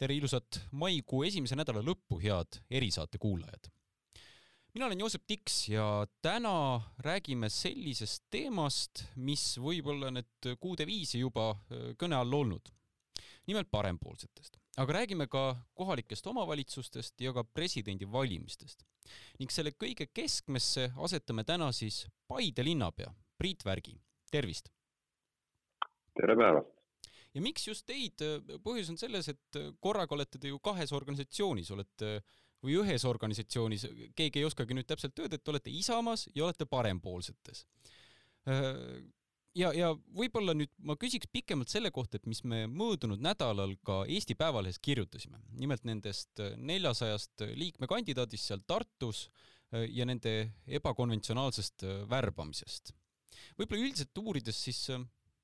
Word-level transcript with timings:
tere 0.00 0.16
ilusat 0.16 0.62
maikuu 0.80 1.24
esimese 1.28 1.58
nädala 1.58 1.82
lõppu, 1.84 2.20
head 2.22 2.60
erisaate 2.72 3.18
kuulajad. 3.20 3.68
mina 4.74 4.86
olen 4.86 5.00
Joosep 5.00 5.26
Tiks 5.26 5.68
ja 5.68 6.06
täna 6.22 6.80
räägime 7.04 7.50
sellisest 7.50 8.24
teemast, 8.30 9.04
mis 9.16 9.58
võib 9.58 9.90
olla 9.92 10.12
nüüd 10.14 10.52
kuude 10.60 10.86
viisi 10.86 11.20
juba 11.20 11.50
äh, 11.50 11.90
kõne 12.00 12.16
all 12.16 12.32
olnud. 12.32 12.72
nimelt 13.46 13.70
parempoolsetest, 13.70 14.56
aga 14.78 14.92
räägime 14.92 15.26
ka 15.26 15.56
kohalikest 15.74 16.26
omavalitsustest 16.26 17.20
ja 17.20 17.32
ka 17.32 17.44
presidendivalimistest. 17.44 18.86
ning 19.38 19.52
selle 19.52 19.76
kõige 19.76 20.08
keskmesse 20.14 20.92
asetame 20.96 21.44
täna 21.44 21.72
siis 21.72 22.06
Paide 22.28 22.64
linnapea 22.64 23.12
Priit 23.36 23.64
Värgi, 23.64 24.00
tervist! 24.30 24.72
tere 26.14 26.36
päevast! 26.36 26.79
Ja 27.34 27.42
miks 27.44 27.66
just 27.68 27.86
teid, 27.86 28.22
põhjus 28.64 28.90
on 28.92 28.98
selles, 29.00 29.28
et 29.30 29.58
korraga 29.80 30.16
olete 30.16 30.38
te 30.38 30.50
ju 30.50 30.58
kahes 30.62 30.92
organisatsioonis, 30.96 31.70
olete 31.74 32.20
või 32.64 32.76
ühes 32.82 33.06
organisatsioonis, 33.08 33.86
keegi 34.16 34.42
ei 34.42 34.48
oskagi 34.48 34.76
nüüd 34.76 34.88
täpselt 34.88 35.18
öelda, 35.18 35.38
et 35.38 35.44
te 35.44 35.52
olete 35.52 35.72
Isamaas 35.72 36.26
ja 36.34 36.44
olete 36.44 36.66
parempoolsetes. 36.68 37.64
ja, 39.56 39.70
ja 39.76 39.92
võib-olla 40.16 40.54
nüüd 40.56 40.72
ma 40.84 40.96
küsiks 41.00 41.30
pikemalt 41.32 41.72
selle 41.72 41.92
kohta, 41.94 42.18
et 42.18 42.28
mis 42.28 42.42
me 42.44 42.66
möödunud 42.68 43.22
nädalal 43.24 43.76
ka 43.86 44.02
Eesti 44.08 44.36
Päevalehes 44.36 44.80
kirjutasime, 44.82 45.40
nimelt 45.56 45.86
nendest 45.88 46.42
neljasajast 46.56 47.46
liikmekandidaadist 47.56 48.50
seal 48.50 48.64
Tartus 48.66 49.28
ja 49.70 50.04
nende 50.04 50.52
ebakonventsionaalsest 50.66 51.86
värbamisest. 52.10 52.92
võib-olla 53.56 53.86
üldiselt 53.86 54.18
uurides 54.18 54.64
siis 54.64 54.84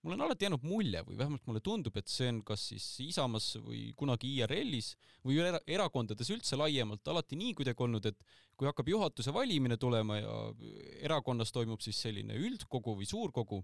mul 0.03 0.15
on 0.15 0.25
alati 0.27 0.47
jäänud 0.47 0.65
mulje 0.67 1.03
või 1.07 1.19
vähemalt 1.19 1.47
mulle 1.49 1.61
tundub, 1.65 1.97
et 1.99 2.09
see 2.11 2.29
on 2.31 2.43
kas 2.47 2.69
siis 2.71 2.85
Isamaas 3.07 3.49
või 3.63 3.89
kunagi 3.99 4.31
IRL-is 4.39 4.93
või 5.27 5.41
era 5.43 5.61
erakondades 5.67 6.31
üldse 6.31 6.59
laiemalt 6.59 7.09
alati 7.09 7.39
nii 7.41 7.55
kuidagi 7.59 7.87
olnud, 7.87 8.07
et 8.07 8.27
kui 8.57 8.69
hakkab 8.69 8.89
juhatuse 8.93 9.35
valimine 9.35 9.77
tulema 9.77 10.21
ja 10.21 10.37
erakonnas 11.03 11.53
toimub 11.53 11.83
siis 11.85 12.01
selline 12.07 12.39
üldkogu 12.39 12.97
või 13.01 13.09
suurkogu, 13.09 13.63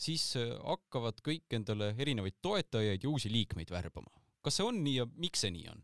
siis 0.00 0.24
äh, 0.40 0.52
hakkavad 0.64 1.22
kõik 1.24 1.56
endale 1.56 1.94
erinevaid 1.98 2.40
toetajaid 2.42 3.04
ja 3.04 3.12
uusi 3.12 3.32
liikmeid 3.32 3.70
värbama. 3.70 4.10
kas 4.40 4.56
see 4.56 4.64
on 4.64 4.84
nii 4.84 4.96
ja 4.96 5.06
miks 5.16 5.42
see 5.44 5.52
nii 5.52 5.68
on? 5.68 5.82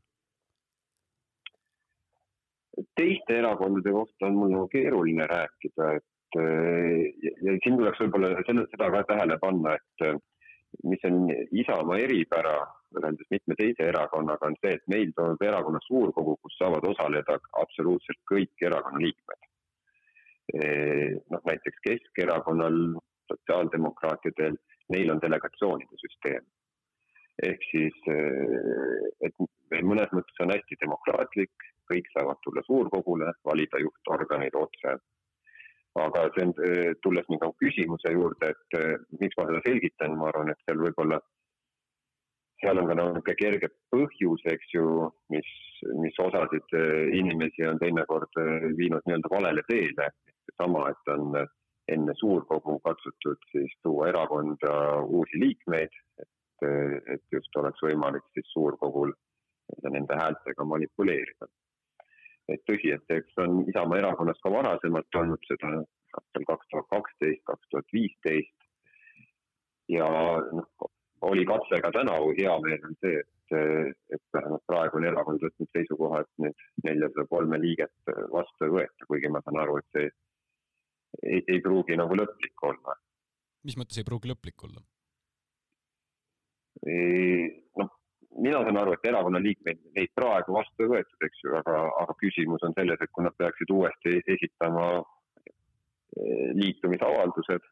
teiste 2.96 3.38
erakondade 3.38 3.92
kohta 3.92 4.26
on 4.28 4.34
mul 4.36 4.52
nagu 4.52 4.68
keeruline 4.68 5.26
rääkida, 5.30 5.94
et 5.96 6.04
ja, 6.36 7.32
ja 7.46 7.58
siin 7.62 7.76
tuleks 7.78 8.00
võib-olla 8.02 8.32
selle, 8.46 8.66
seda 8.72 8.88
ka 8.94 9.02
tähele 9.10 9.38
panna, 9.42 9.76
et 9.76 10.06
mis 10.84 11.04
on 11.08 11.26
Isamaa 11.56 11.98
eripära 12.02 12.56
võrreldes 12.94 13.28
mitme 13.32 13.56
teise 13.58 13.88
erakonnaga, 13.90 14.50
on 14.50 14.56
see, 14.60 14.76
et 14.76 14.84
meil 14.92 15.12
toimub 15.16 15.42
erakonna 15.42 15.80
suurkogu, 15.86 16.36
kus 16.42 16.56
saavad 16.60 16.86
osaleda 16.88 17.38
absoluutselt 17.62 18.20
kõik 18.30 18.66
erakonna 18.68 19.02
liikmed. 19.04 19.50
noh, 21.32 21.42
näiteks 21.48 21.80
Keskerakonnal, 21.82 22.76
sotsiaaldemokraatidel, 23.32 24.54
neil 24.94 25.10
on 25.10 25.22
delegatsioonide 25.22 25.98
süsteem. 26.02 26.44
ehk 27.44 27.64
siis, 27.70 27.96
et 29.26 29.34
mõnes 29.84 30.12
mõttes 30.16 30.38
on 30.40 30.52
hästi 30.54 30.78
demokraatlik, 30.80 31.66
kõik 31.90 32.06
saavad 32.14 32.38
tulla 32.44 32.62
suurkogule, 32.64 33.32
valida 33.44 33.82
juhtorganeid 33.82 34.54
otse 34.56 34.94
aga 36.02 36.28
see 36.34 36.44
on, 36.44 36.52
eh, 36.68 36.92
tulles 37.02 37.26
minu 37.32 37.52
küsimuse 37.62 38.12
juurde, 38.12 38.52
et 38.52 38.78
eh, 38.78 38.94
miks 39.20 39.36
ma 39.38 39.48
seda 39.48 39.62
selgitan, 39.64 40.16
ma 40.18 40.30
arvan, 40.30 40.52
et 40.52 40.62
seal 40.64 40.80
võib-olla, 40.82 41.18
seal 42.60 42.80
on 42.80 42.88
ka 42.90 42.96
niisugune 42.98 43.36
kerge 43.40 43.70
põhjus, 43.94 44.44
eks 44.52 44.72
ju, 44.74 44.86
mis, 45.34 45.50
mis 46.02 46.22
osasid 46.26 46.78
eh, 46.80 47.12
inimesi 47.20 47.66
on 47.68 47.80
teinekord 47.82 48.40
viinud 48.80 49.04
nii-öelda 49.06 49.32
valele 49.32 49.66
teele. 49.70 50.10
seesama, 50.46 50.88
et 50.92 51.12
on 51.12 51.36
enne 51.92 52.12
suurkogu 52.18 52.78
katsutud 52.84 53.48
siis 53.50 53.72
tuua 53.82 54.08
erakonda 54.12 54.72
uusi 55.02 55.40
liikmeid, 55.42 55.94
et, 56.22 56.66
et 57.14 57.22
just 57.34 57.56
oleks 57.56 57.82
võimalik 57.82 58.24
siis 58.34 58.46
suurkogul 58.52 59.12
nende 59.90 60.14
häältega 60.14 60.64
manipuleerida 60.64 61.48
et 62.52 62.62
tõsi, 62.68 62.92
et 62.94 63.14
eks 63.18 63.38
on 63.42 63.62
Isamaa 63.68 64.00
erakonnas 64.02 64.38
ka 64.42 64.52
varasemalt 64.54 65.20
olnud 65.20 65.48
seda 65.48 65.72
aastal 66.16 66.46
kaks 66.50 66.68
tuhat 66.72 66.90
kaksteist, 66.94 67.42
kaks 67.50 67.72
tuhat 67.72 67.96
viisteist. 67.96 68.68
ja 69.92 70.06
noh, 70.58 70.90
oli 71.26 71.46
katse 71.46 71.80
ka 71.82 71.90
tänavu, 71.94 72.32
hea 72.38 72.54
meel 72.64 72.86
on 72.88 72.96
see, 73.00 73.20
et, 73.22 73.56
et 74.14 74.22
vähemalt 74.34 74.64
praegu 74.66 74.98
on 74.98 75.06
erakond 75.10 75.42
võtnud 75.42 75.70
seisukoha, 75.72 76.22
et 76.22 76.44
need 76.44 76.64
neljasada 76.84 77.26
kolme 77.30 77.60
liiget 77.62 78.14
vastu 78.32 78.66
ei 78.66 78.74
võeta, 78.78 79.08
kuigi 79.10 79.30
ma 79.30 79.42
saan 79.44 79.60
aru, 79.62 79.78
et 79.80 79.88
see 79.96 80.10
ei, 81.22 81.42
ei 81.46 81.62
pruugi 81.64 81.98
nagu 81.98 82.18
lõplik 82.18 82.66
olla. 82.70 82.98
mis 83.66 83.78
mõttes 83.78 83.98
ei 83.98 84.08
pruugi 84.08 84.32
lõplik 84.32 84.68
olla? 84.68 84.82
noh, 87.80 87.95
mina 88.42 88.62
saan 88.64 88.78
aru, 88.80 88.94
et 88.96 89.08
erakonna 89.08 89.40
liikmeid, 89.42 89.82
neid 89.96 90.12
praegu 90.18 90.56
vastu 90.56 90.84
ei 90.84 90.92
võetud, 90.92 91.26
eks 91.28 91.44
ju, 91.44 91.54
aga, 91.60 91.76
aga 92.02 92.16
küsimus 92.20 92.64
on 92.66 92.74
selles, 92.76 93.00
et 93.00 93.12
kui 93.12 93.24
nad 93.24 93.36
peaksid 93.38 93.72
uuesti 93.72 94.16
esitama 94.34 94.86
eh, 95.00 96.50
liitumisavaldused, 96.58 97.70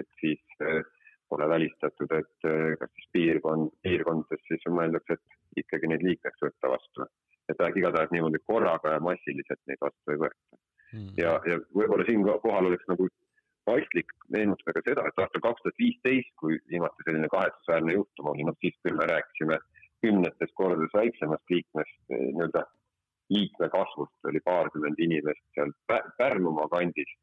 et 0.00 0.08
siis 0.22 0.62
eh, 0.66 0.82
pole 1.30 1.48
välistatud, 1.50 2.14
et 2.18 2.48
eh, 2.50 2.74
kas 2.80 2.92
siis 2.96 3.10
piirkond, 3.16 3.70
piirkondades 3.86 4.46
siis 4.48 4.66
mõeldakse, 4.70 5.18
et 5.18 5.64
ikkagi 5.64 5.90
neid 5.90 6.06
liikmeks 6.06 6.46
võtta 6.46 6.74
vastu. 6.76 7.10
et 7.50 7.62
igatahes 7.76 8.12
niimoodi 8.14 8.38
korraga 8.46 8.92
ja 8.94 9.00
massiliselt 9.02 9.58
neid 9.66 9.80
vastu 9.82 10.12
ei 10.12 10.20
võeta 10.22 10.58
mm.. 10.92 11.08
ja, 11.18 11.32
ja 11.50 11.56
võib-olla 11.74 12.04
siinkohal 12.06 12.68
oleks 12.68 12.86
nagu 12.86 13.08
paslik 13.66 14.12
meenutada 14.30 14.76
ka 14.76 14.82
seda, 14.86 15.06
et 15.08 15.18
aastal 15.22 15.42
kaks 15.46 15.64
tuhat 15.64 15.82
viisteist, 15.82 16.30
kui 16.38 16.60
viimati 16.70 17.06
selline 17.06 17.28
kahetsusväärne 17.32 17.96
juhtum 17.96 18.30
oli, 18.32 18.46
noh 18.46 18.56
siis 18.62 18.78
küll 18.84 18.98
me 18.98 19.08
rääkisime 19.10 19.58
kümnetes 20.04 20.52
kordades 20.54 20.92
väiksemast 20.94 21.52
liikmest, 21.54 21.98
eh, 22.10 22.26
nii-öelda 22.34 22.64
liikme 23.30 23.68
kasvust 23.74 24.30
oli 24.30 24.40
paarkümmend 24.44 24.98
inimest 25.06 25.44
seal 25.54 25.72
Pärnumaa 26.18 26.68
kandist. 26.68 27.20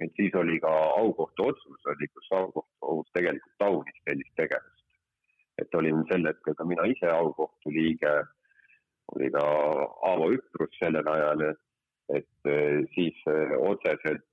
et 0.00 0.12
siis 0.16 0.34
oli 0.34 0.54
ka 0.60 0.70
aukohtu 1.00 1.44
otsus 1.50 1.86
oli, 1.92 2.06
kus 2.08 2.28
aukohtu 2.32 2.92
tegelikult 3.12 3.56
taunis 3.58 3.98
sellist 4.08 4.34
tegevust. 4.36 4.86
et 5.62 5.74
olin 5.74 6.04
sel 6.10 6.26
hetkel 6.28 6.54
ka 6.54 6.64
mina 6.64 6.86
ise 6.92 7.10
aukohtu 7.12 7.72
liige, 7.76 8.14
oli 9.14 9.30
ka 9.30 9.44
Aavo 10.10 10.30
Üprus 10.36 10.78
sellel 10.78 11.08
ajal, 11.16 11.44
et 12.18 12.50
eh, 12.54 12.80
siis 12.94 13.20
eh, 13.34 13.54
otseselt 13.58 14.26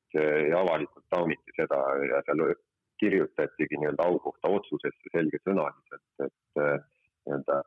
ja 0.50 0.62
avalikult 0.64 1.04
tauniti 1.10 1.52
seda 1.60 1.78
ja 2.10 2.22
seal 2.26 2.54
kirjutatigi 3.02 3.78
nii-öelda 3.82 4.06
aukohtu 4.10 4.54
otsusesse 4.60 5.12
selgesõnaliselt, 5.14 6.08
et 6.26 6.88
nii-öelda 7.28 7.62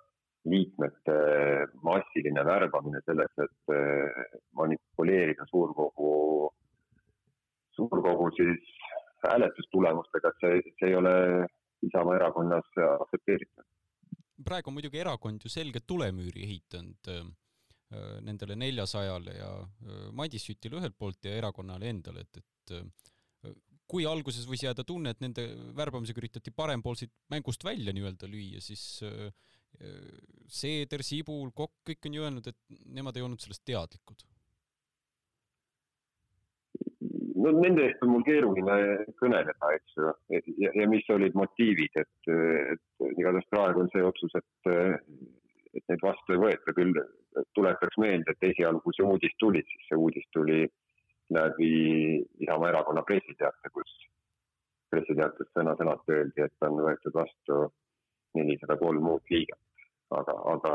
liikmete 0.48 1.16
massiline 1.84 2.44
värbamine 2.44 3.00
selleks, 3.04 3.42
et 3.44 3.74
eh, 3.76 4.38
manipuleerida 4.56 5.44
suurkogu, 5.50 6.12
suurkogu 7.76 8.30
siis 8.38 8.70
hääletustulemustega, 9.26 10.32
et 10.32 10.44
see, 10.44 10.62
see 10.78 10.92
ei 10.92 10.96
ole 10.96 11.16
Isamaa 11.80 12.16
erakonnas 12.18 12.66
aktsepteeritav. 12.76 13.64
praegu 14.44 14.68
on 14.68 14.74
muidugi 14.76 14.98
erakond 15.00 15.44
ju 15.44 15.50
selge 15.52 15.80
tulemüüri 15.86 16.42
ehitanud 16.44 17.08
äh, 17.12 17.22
nendele 18.24 18.56
neljasajale 18.56 19.36
ja 19.36 19.50
äh, 19.60 20.02
Madis 20.12 20.44
Sütile 20.48 20.80
ühelt 20.80 20.96
poolt 20.98 21.24
ja 21.24 21.36
erakonnale 21.36 21.88
endale, 21.88 22.24
et, 22.24 22.40
et 22.40 22.74
kui 23.90 24.04
alguses 24.06 24.44
võis 24.48 24.62
jääda 24.64 24.84
tunne, 24.86 25.12
et 25.12 25.20
nende 25.24 25.46
värbamisega 25.76 26.20
üritati 26.22 26.52
parempoolseid 26.54 27.12
mängust 27.32 27.64
välja 27.64 27.92
nii-öelda 27.96 28.28
lüüa, 28.30 28.60
siis 28.64 29.00
Seeder, 30.50 31.04
Sibul, 31.06 31.52
Kokk, 31.54 31.78
kõik 31.86 32.08
on 32.08 32.16
ju 32.16 32.26
öelnud, 32.26 32.50
et 32.50 32.82
nemad 32.90 33.16
ei 33.16 33.24
olnud 33.26 33.40
sellest 33.42 33.64
teadlikud. 33.68 34.26
no 37.40 37.52
nende 37.56 37.86
eest 37.86 38.02
on 38.04 38.10
mul 38.12 38.24
keeruline 38.26 38.74
kõneleda, 39.20 39.70
eks 39.76 39.96
ju, 39.96 40.10
ja, 40.60 40.72
ja 40.76 40.88
mis 40.90 41.06
olid 41.14 41.36
motiivid, 41.38 41.94
et, 42.02 42.32
et 42.74 43.06
igatahes 43.14 43.48
praegu 43.52 43.84
on 43.84 43.88
see 43.94 44.04
otsus, 44.04 44.34
et, 44.36 44.70
et 45.78 45.84
neid 45.88 46.04
vastu 46.04 46.36
ei 46.36 46.42
võeta, 46.42 46.74
küll 46.76 47.00
tuletaks 47.56 47.96
meelde, 48.02 48.34
et 48.34 48.48
esialgu, 48.50 48.92
see 48.92 49.06
uudis 49.06 49.36
tuli, 49.40 49.64
siis 49.70 49.88
see 49.88 50.00
uudis 50.04 50.26
tuli 50.36 50.62
läbi 51.32 51.72
Isamaa 52.44 52.72
erakonna 52.74 53.06
pressiteate, 53.06 53.72
kus 53.72 53.96
pressiteates 54.90 55.52
sõna-sõnalt 55.54 56.10
öeldi, 56.10 56.44
et 56.44 56.66
on 56.66 56.80
võetud 56.82 57.14
vastu 57.14 57.62
nelisada 58.38 58.76
kolm 58.80 59.08
uut 59.14 59.32
liiget. 59.32 59.58
aga, 60.10 60.34
aga, 60.52 60.74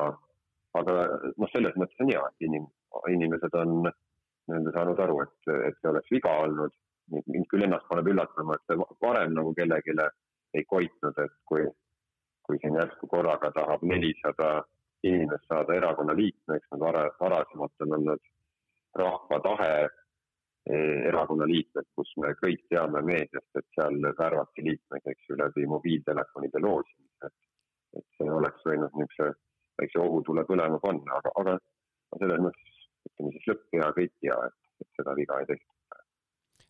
aga 0.80 0.94
noh, 1.38 1.50
selles 1.52 1.76
mõttes 1.76 2.04
on 2.04 2.12
hea, 2.12 2.22
et 2.32 2.48
inim-, 2.48 2.72
inimesed 3.12 3.58
on 3.62 3.74
nii-öelda 3.84 4.74
saanud 4.76 5.02
aru, 5.06 5.22
et, 5.26 5.54
et 5.70 5.80
see 5.82 5.92
oleks 5.92 6.12
viga 6.12 6.36
olnud. 6.46 6.76
mind 7.12 7.46
küll 7.52 7.62
ennast 7.62 7.86
paneb 7.90 8.08
üllatama, 8.10 8.56
et 8.56 8.72
see 8.72 8.86
varem 9.04 9.36
nagu 9.38 9.52
kellelegi 9.58 9.94
ei 10.56 10.64
koitnud, 10.66 11.20
et 11.22 11.36
kui, 11.46 11.66
kui 12.48 12.58
siin 12.62 12.80
järsku 12.80 13.08
korraga 13.12 13.52
tahab 13.54 13.84
nelisada 13.84 14.64
inimest 15.04 15.46
saada 15.50 15.76
erakonna 15.76 16.16
liikmeks, 16.18 16.68
nad 16.72 16.82
vara, 16.82 17.04
varasemalt 17.20 17.86
on 17.86 17.94
olnud 18.00 18.24
rahva 18.96 19.40
tahe 19.44 19.72
eh, 19.84 21.02
erakonna 21.10 21.48
liikmed, 21.50 21.88
kus 21.96 22.14
me 22.22 22.34
kõik 22.42 22.64
teame 22.72 23.04
meediast, 23.06 23.52
et 23.60 23.68
seal 23.78 24.00
värvati 24.20 24.66
liikmeid, 24.70 25.12
eks 25.14 25.30
ju, 25.30 25.38
läbi 25.42 25.68
mobiiltelefonide 25.70 26.64
loosimise. 26.64 27.05
Et 27.96 28.08
see 28.18 28.32
oleks 28.32 28.64
võinud 28.68 28.96
niisuguse 29.00 29.32
väikse 29.80 30.02
ohutule 30.02 30.46
põlema 30.48 30.80
panna, 30.84 31.20
aga, 31.20 31.32
aga 31.42 31.56
selles 32.20 32.44
mõttes 32.48 32.82
ütleme 33.10 33.32
siis 33.36 33.48
lõpp 33.52 33.76
hea, 33.76 33.88
kõik 34.00 34.18
hea, 34.24 34.42
et, 34.50 34.60
et 34.84 35.00
seda 35.00 35.16
viga 35.18 35.40
ei 35.42 35.50
tehtud. 35.52 36.04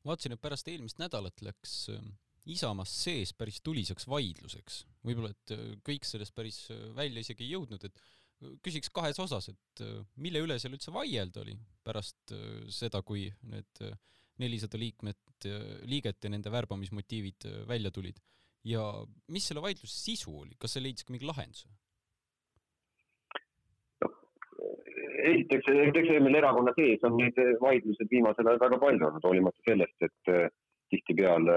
vaatasin, 0.06 0.36
et 0.36 0.42
pärast 0.42 0.69
eelmist 0.69 1.02
nädalat 1.02 1.42
läks 1.46 1.75
ähm, 1.94 2.13
Isamaas 2.46 2.92
sees 2.94 3.31
päris 3.34 3.57
tuliseks 3.66 4.06
vaidluseks. 4.10 4.84
võib-olla, 5.06 5.31
et 5.34 5.56
äh, 5.56 5.63
kõik 5.86 6.06
sellest 6.06 6.36
päris 6.38 6.66
äh, 6.74 6.84
välja 6.98 7.24
isegi 7.25 7.46
ei 7.46 7.56
jõudnud, 7.56 7.88
et 7.88 8.01
äh, 8.01 8.54
küsiks 8.66 8.92
kahes 8.94 9.19
osas, 9.22 9.50
et 9.50 9.81
mille 10.22 10.44
üle 10.46 10.60
seal 10.62 10.75
üldse 10.78 10.94
vaielda 10.94 11.42
oli 11.42 11.56
pärast 11.86 12.34
seda, 12.74 13.01
kui 13.01 13.25
need 13.50 13.81
nelisada 14.42 14.78
liikmet, 14.78 15.48
liiget 15.88 16.25
ja 16.28 16.30
nende 16.30 16.51
värbamismotiivid 16.51 17.46
välja 17.69 17.92
tulid 17.96 18.19
ja 18.65 18.83
mis 19.31 19.47
selle 19.47 19.62
vaidluse 19.63 19.94
sisu 19.94 20.33
oli, 20.41 20.56
kas 20.59 20.75
see 20.75 20.83
leidis 20.83 21.06
ka 21.06 21.13
mingi 21.13 21.27
lahenduse? 21.29 21.69
esiteks, 25.25 25.67
eks 25.97 26.12
meil 26.21 26.38
erakonna 26.38 26.73
sees 26.77 27.03
on 27.07 27.15
neid 27.17 27.38
vaidlused 27.62 28.12
viimasel 28.12 28.50
ajal 28.50 28.62
väga 28.62 28.77
palju 28.81 29.07
olnud, 29.07 29.25
hoolimata 29.25 29.63
sellest, 29.67 30.07
et 30.07 30.31
äh, 30.33 30.47
tihtipeale 30.94 31.56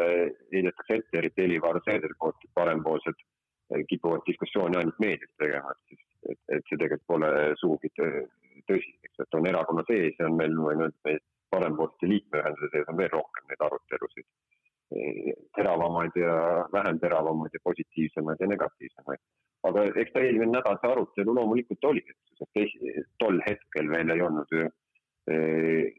heidetakse 0.55 0.99
ette, 1.01 1.19
eriti 1.21 1.45
Helir-Valdor 1.45 1.85
Seeder 1.85 2.15
poolt, 2.21 2.39
et 2.45 2.55
parempoolsed 2.57 3.19
äh, 3.19 3.83
kipuvad 3.91 4.25
diskussiooni 4.29 4.81
ainult 4.81 5.01
meedias 5.05 5.33
tegema, 5.43 5.75
et 5.75 5.93
siis, 5.93 6.05
et, 6.33 6.41
et 6.57 6.71
see 6.71 6.81
tegelikult 6.81 7.09
pole 7.13 7.33
sugugi 7.61 7.93
tõsi, 7.99 8.95
eks, 9.09 9.25
et 9.25 9.41
on 9.41 9.51
erakonna 9.53 9.85
sees 9.91 10.17
ja 10.17 10.31
on 10.31 10.39
meil, 10.41 10.57
võin 10.69 10.87
öelda, 10.87 11.19
parempoolsete 11.53 12.13
liikmeühenduse 12.13 12.73
sees 12.73 12.89
on 12.93 13.01
veel 13.01 13.13
rohkem 13.13 13.53
neid 13.53 13.69
arutelusid. 13.69 14.27
Äh, 14.89 15.35
teravamaid 15.57 16.15
ja 16.17 16.35
vähem 16.73 17.01
teravamaid 17.01 17.53
ja 17.53 17.61
positiivsemaid 17.65 18.41
ja 18.41 18.47
negatiivsemaid 18.49 19.21
aga 19.67 19.85
eks 20.03 20.13
ta 20.15 20.23
eelmine 20.23 20.53
nädal 20.53 20.79
see 20.81 20.91
arutelu 20.93 21.35
loomulikult 21.35 21.89
oli, 21.91 22.03
sest 22.39 23.17
tol 23.23 23.41
hetkel 23.47 23.91
veel 23.93 24.15
ei 24.15 24.23
olnud 24.25 24.55
ju 24.55 24.67
eh, 25.35 25.97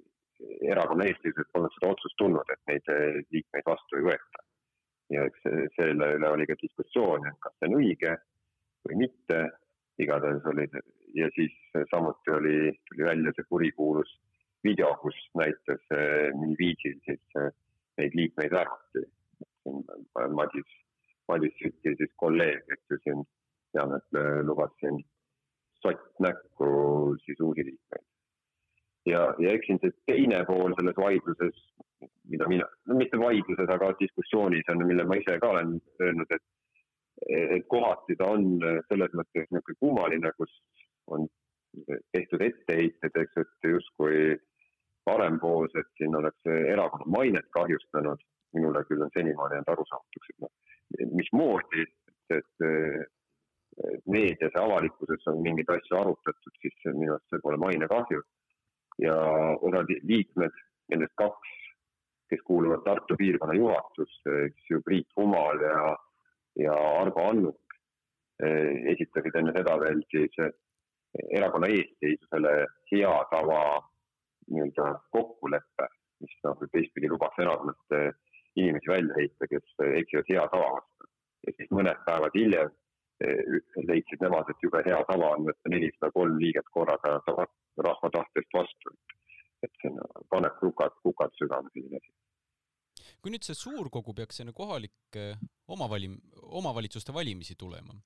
erakonna 0.71 1.07
eestlased 1.09 1.51
polnud 1.53 1.75
seda 1.75 1.91
otsust 1.93 2.17
tulnud, 2.21 2.53
et 2.53 2.61
neid 2.71 2.93
eh, 2.93 3.19
liikmeid 3.35 3.67
vastu 3.67 3.99
ei 3.99 4.07
võeta. 4.11 4.45
ja 5.09 5.23
eks 5.25 5.47
selle 5.75 6.11
üle 6.15 6.29
oli 6.29 6.45
ka 6.45 6.55
diskussioon, 6.61 7.23
et 7.25 7.37
kas 7.43 7.55
see 7.57 7.69
on 7.69 7.79
õige 7.81 8.15
või 8.87 9.03
mitte. 9.05 9.39
igatahes 9.99 10.45
oli 10.47 10.63
ja 11.17 11.27
siis 11.35 11.55
samuti 11.91 12.31
oli, 12.31 12.53
tuli 12.87 13.03
välja 13.03 13.33
see 13.35 13.47
kurikuulus 13.49 14.13
video, 14.63 14.93
kus 15.01 15.17
näitas 15.35 15.81
eh, 15.91 16.29
mil 16.39 16.55
viisil 16.59 16.95
siis 17.07 17.41
neid 17.99 18.15
liikmeid 18.17 18.53
värvati. 18.55 19.05
Madis, 20.35 20.75
Madis 21.29 21.55
Süti 21.61 21.93
siis 21.97 22.11
kolleeg, 22.17 22.63
eks 22.73 22.93
ju 22.93 22.99
siin 23.03 23.25
tean, 23.75 23.93
et 23.97 24.17
äh, 24.17 24.39
lubasin 24.47 25.01
sott 25.83 26.05
näkku 26.19 26.69
siis 27.25 27.41
uusi 27.45 27.65
liikmeid. 27.67 28.05
ja, 29.05 29.21
ja 29.39 29.51
eks 29.55 29.67
siin 29.67 29.81
see 29.83 29.93
teine 30.09 30.39
pool 30.47 30.73
selles 30.77 30.97
vaidluses, 30.97 31.59
mida 32.31 32.47
mina, 32.51 32.65
no 32.87 32.97
mitte 32.99 33.19
vaidluses, 33.19 33.69
aga 33.75 33.93
diskussioonis 33.99 34.71
on, 34.73 34.85
mille 34.87 35.05
ma 35.07 35.17
ise 35.21 35.37
ka 35.41 35.53
olen 35.55 35.77
öelnud, 36.01 36.35
et 36.35 36.45
et 37.35 37.65
kohati 37.67 38.15
ta 38.15 38.29
on 38.31 38.45
selles 38.87 39.15
mõttes 39.19 39.49
niisugune 39.51 39.79
kummaline, 39.83 40.31
kus 40.37 40.53
on 41.11 41.25
tehtud 42.15 42.43
etteheited, 42.45 43.17
eks, 43.23 43.41
et 43.43 43.69
justkui 43.73 44.37
parempoolsed 45.09 45.93
siin 45.97 46.15
oleks 46.15 46.51
erakonna 46.73 47.07
mainet 47.17 47.47
kahjustanud. 47.59 48.19
minule 48.53 48.81
küll 48.89 49.01
on 49.05 49.11
senimaani 49.13 49.53
jäänud 49.55 49.67
arusaamatuks, 49.71 50.29
et 50.29 50.39
noh, 50.41 50.49
mismoodi, 51.17 51.83
et, 51.85 52.37
et 52.37 52.63
meedias 54.09 54.55
ja 54.55 54.63
avalikkuses 54.63 55.27
on 55.29 55.43
mingeid 55.45 55.69
asju 55.69 55.97
arutatud, 55.99 56.55
siis 56.61 56.87
minu 56.95 57.13
arust 57.13 57.29
see 57.29 57.43
pole 57.43 57.59
mainekahju. 57.61 58.21
ja 58.99 59.15
osad 59.67 59.91
liikmed, 60.11 60.55
nendest 60.91 61.13
kaks, 61.21 61.51
kes 62.29 62.41
kuuluvad 62.47 62.81
Tartu 62.87 63.15
piirkonna 63.21 63.53
juhatusse, 63.53 64.33
eks 64.47 64.71
ju, 64.71 64.81
Priit 64.85 65.07
Humal 65.17 65.61
ja, 65.61 65.83
ja 66.65 66.73
Argo 67.03 67.27
Annuk, 67.29 67.77
eh, 68.43 68.89
esitasid 68.95 69.37
enne 69.39 69.53
seda 69.55 69.77
veel 69.79 70.01
siis 70.11 70.41
erakonna 71.37 71.69
eestseisusele 71.73 72.51
hea 72.91 73.13
tava 73.31 73.61
nii-öelda 74.49 74.91
kokkulepe, 75.15 75.87
mis 76.23 76.35
noh, 76.43 76.59
teistpidi 76.73 77.09
lubaks 77.11 77.39
erakonnast 77.43 77.97
eh, 77.97 78.11
inimesi 78.55 78.91
välja 78.91 79.15
heita, 79.17 79.47
kes 79.51 79.73
eksivad 80.01 80.31
hea 80.33 80.45
tava 80.53 80.75
vastu. 80.77 81.09
ja 81.47 81.53
siis 81.55 81.69
mõned 81.71 82.05
päevad 82.05 82.35
hiljem 82.35 82.71
leidsid 83.89 84.21
nemad, 84.23 84.47
et 84.49 84.63
jube 84.63 84.81
hea 84.85 84.99
tava 85.09 85.33
on 85.35 85.47
võtta 85.49 85.71
nelisada 85.71 86.11
kolm 86.15 86.37
liiget 86.39 86.67
korraga 86.71 87.17
rahva 87.27 88.11
tahtest 88.15 88.53
vastu. 88.55 88.95
et 89.63 89.71
see 89.81 89.91
paneb 90.31 90.55
kukad, 90.61 90.93
kukad 91.03 91.33
südame 91.35 91.67
selline 91.73 91.99
asi. 91.99 92.13
kui 93.21 93.33
nüüd 93.33 93.43
see 93.43 93.57
suurkogu 93.59 94.13
peaks 94.15 94.39
enne 94.39 94.53
kohalike 94.55 95.25
omavalim-, 95.67 96.21
omavalitsuste 96.61 97.13
valimisi 97.13 97.55
tulema, 97.59 97.97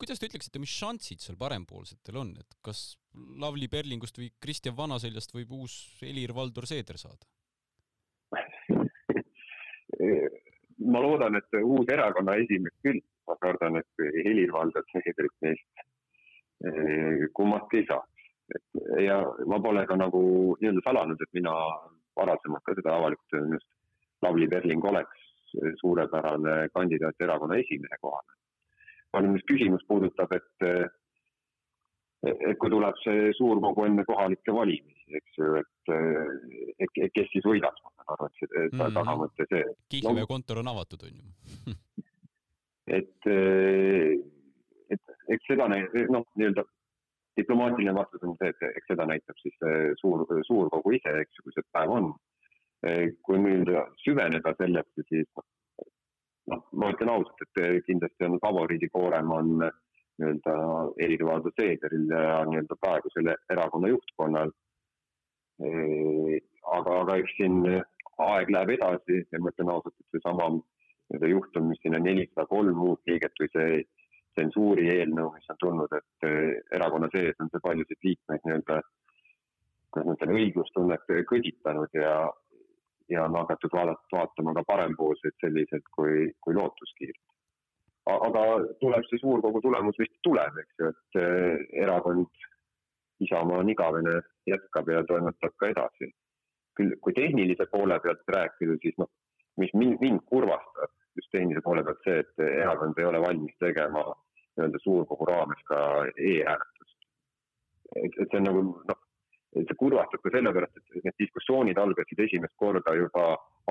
kuidas 0.00 0.20
te 0.20 0.30
ütleksite, 0.30 0.60
mis 0.62 0.72
šansid 0.72 1.20
seal 1.20 1.36
parempoolsetel 1.40 2.16
on, 2.22 2.32
et 2.40 2.56
kas 2.64 2.96
Lavly 3.40 3.68
Perlingust 3.68 4.16
või 4.18 4.30
Kristjan 4.40 4.76
Vanaseljast 4.78 5.34
võib 5.36 5.52
uus 5.60 5.76
Helir-Valdor 6.00 6.68
Seeder 6.70 6.98
saada 7.00 7.28
ma 10.90 11.00
loodan, 11.02 11.36
et 11.36 11.60
uus 11.60 11.88
erakonna 11.92 12.36
esimees 12.40 12.76
küll 12.84 13.00
ma 13.28 13.36
kardan, 13.42 13.80
et 13.80 14.04
Helir-Valdor 14.24 14.86
Seederit 14.92 15.34
neist 15.44 15.84
eh, 16.64 17.26
kummastki 17.36 17.82
ei 17.82 17.88
saaks. 17.90 18.28
et 18.56 19.04
ja 19.04 19.20
ma 19.46 19.60
pole 19.62 19.84
ka 19.86 19.96
nagu 19.96 20.22
nii-öelda 20.60 20.82
salanud, 20.86 21.20
et 21.22 21.36
mina 21.36 21.52
varasemalt 22.18 22.64
ka 22.66 22.74
seda 22.78 22.96
avalikult 22.96 23.38
öelnud, 23.38 23.66
Lavly 24.24 24.48
Perling 24.48 24.84
oleks 24.84 25.28
suurepärane 25.80 26.68
kandidaat 26.74 27.22
erakonna 27.26 27.56
esimehe 27.62 27.96
kohale. 28.00 28.39
Aga 29.12 29.26
nüüd 29.26 29.44
küsimus 29.48 29.84
puudutab, 29.88 30.32
et 30.36 30.70
et 32.20 32.58
kui 32.60 32.68
tuleb 32.72 32.98
see 33.00 33.30
suurkogu 33.38 33.86
enne 33.88 34.04
kohalikke 34.08 34.52
valimisi, 34.52 35.06
eks 35.16 35.38
ju, 35.38 35.54
et, 35.56 35.92
et 36.84 37.14
kes 37.16 37.30
siis 37.32 37.46
võidab, 37.48 37.78
ma 37.84 37.92
saan 37.94 38.12
aru, 38.14 38.28
et 38.28 38.42
see 38.42 38.66
mm 38.66 38.96
tagamõte 38.98 39.46
see. 39.48 39.62
kihlvee 39.94 40.26
kontor 40.28 40.60
on 40.60 40.72
avatud, 40.74 41.06
on 41.08 41.16
ju 41.16 41.76
et, 42.98 43.30
et 44.92 45.16
eks 45.36 45.48
seda 45.48 45.70
noh, 45.70 46.26
nii-öelda 46.36 46.66
diplomaatiline 47.40 47.94
vastus 47.96 48.26
on 48.26 48.36
see, 48.40 48.52
et 48.52 48.66
eks 48.68 48.92
seda 48.92 49.06
näitab 49.08 49.40
siis 49.40 49.56
suur, 50.02 50.26
suurkogu 50.48 50.96
ise, 50.98 51.14
eks 51.24 51.38
ju, 51.38 51.46
kui 51.46 51.56
see 51.56 51.68
päev 51.72 51.94
on. 51.94 52.12
Kui 53.24 53.40
nii-öelda 53.40 53.86
süveneda 54.02 54.52
sellesse, 54.58 55.04
siis 55.08 55.28
noh, 55.36 55.46
ma 56.48 56.90
ütlen 56.92 57.12
ausalt, 57.12 57.42
et 57.46 57.84
kindlasti 57.86 58.26
on 58.26 58.40
favoriidikoorem 58.42 59.30
on 59.34 59.52
nii-öelda 60.20 60.54
Helir-Valdor 61.00 61.52
Seederil 61.60 62.08
ja 62.10 62.40
nii-öelda 62.48 62.76
praegusel 62.80 63.32
erakonna 63.50 63.88
juhtkonnal. 63.88 64.52
Eh, 65.64 66.36
aga, 66.76 67.00
aga 67.04 67.16
eks 67.20 67.36
siin 67.36 67.62
aeg 67.68 68.52
läheb 68.52 68.74
edasi 68.76 69.22
ja 69.32 69.40
ma 69.40 69.52
ütlen 69.52 69.72
ausalt, 69.72 69.96
et 70.00 70.16
seesama 70.16 70.50
nii-öelda 70.52 71.32
juhtum, 71.32 71.70
mis 71.72 71.80
siin 71.82 71.96
on 71.98 72.06
nelisada 72.08 72.46
kolm 72.50 72.84
uut 72.84 73.10
liiget 73.10 73.42
või 73.42 73.50
see 73.54 73.80
tsensuuri 74.36 74.88
eelnõu, 74.94 75.32
mis 75.34 75.52
on 75.52 75.60
tulnud, 75.60 75.96
et 75.96 76.28
eh, 76.28 76.60
erakonna 76.76 77.10
sees 77.14 77.40
on 77.40 77.50
see 77.52 77.64
paljusid 77.64 78.08
liikmeid 78.08 78.44
nii-öelda, 78.46 78.80
kuidas 79.90 80.06
ma 80.08 80.16
ütlen, 80.18 80.36
õiglustunnet 80.36 81.08
kõditanud 81.32 81.96
ja, 81.98 82.14
ja 83.10 83.24
on 83.24 83.36
hakatud 83.38 83.72
vaadata, 83.74 84.06
vaatama 84.12 84.54
ka 84.58 84.64
parempoolseid 84.66 85.36
selliselt 85.42 85.86
kui, 85.96 86.30
kui 86.40 86.54
lootuskiirt. 86.54 87.20
aga 88.10 88.44
tuleb 88.80 89.04
see 89.06 89.20
suurkogu 89.20 89.60
tulemus 89.62 89.98
vist 90.00 90.16
tuleb, 90.26 90.56
eks 90.62 90.80
ju, 90.80 90.88
et 90.94 91.20
eh, 91.20 91.82
erakond 91.84 92.46
Isamaa 93.20 93.58
on 93.60 93.68
igavene, 93.68 94.14
jätkab 94.48 94.88
ja 94.88 95.02
toimetab 95.04 95.52
ka 95.60 95.68
edasi. 95.68 96.08
küll, 96.78 96.94
kui 97.04 97.12
tehnilise 97.12 97.66
poole 97.68 97.98
pealt 98.00 98.30
rääkida, 98.34 98.78
siis 98.80 98.94
noh, 99.02 99.10
mis 99.60 99.72
mind, 99.74 99.98
mind 100.00 100.22
kurvastab, 100.30 100.92
just 101.18 101.28
tehnilise 101.34 101.60
poole 101.64 101.82
pealt 101.84 102.00
see, 102.06 102.22
et 102.22 102.44
erakond 102.46 102.98
ei 102.98 103.08
ole 103.08 103.20
valmis 103.20 103.56
tegema 103.60 104.04
nii-öelda 104.06 104.80
suurkogu 104.84 105.26
raames 105.28 105.60
ka 105.68 105.80
e-hääletust. 106.16 106.96
et, 107.96 108.16
et 108.22 108.30
see 108.30 108.40
on 108.40 108.48
nagu 108.48 108.62
noh, 108.92 109.00
see 109.54 109.78
kurvastab 109.78 110.22
ka 110.22 110.32
sellepärast, 110.36 110.76
et 110.76 111.04
need 111.04 111.16
diskussioonid 111.18 111.78
algasid 111.78 112.20
esimest 112.26 112.54
korda 112.56 112.94
juba 112.94 113.24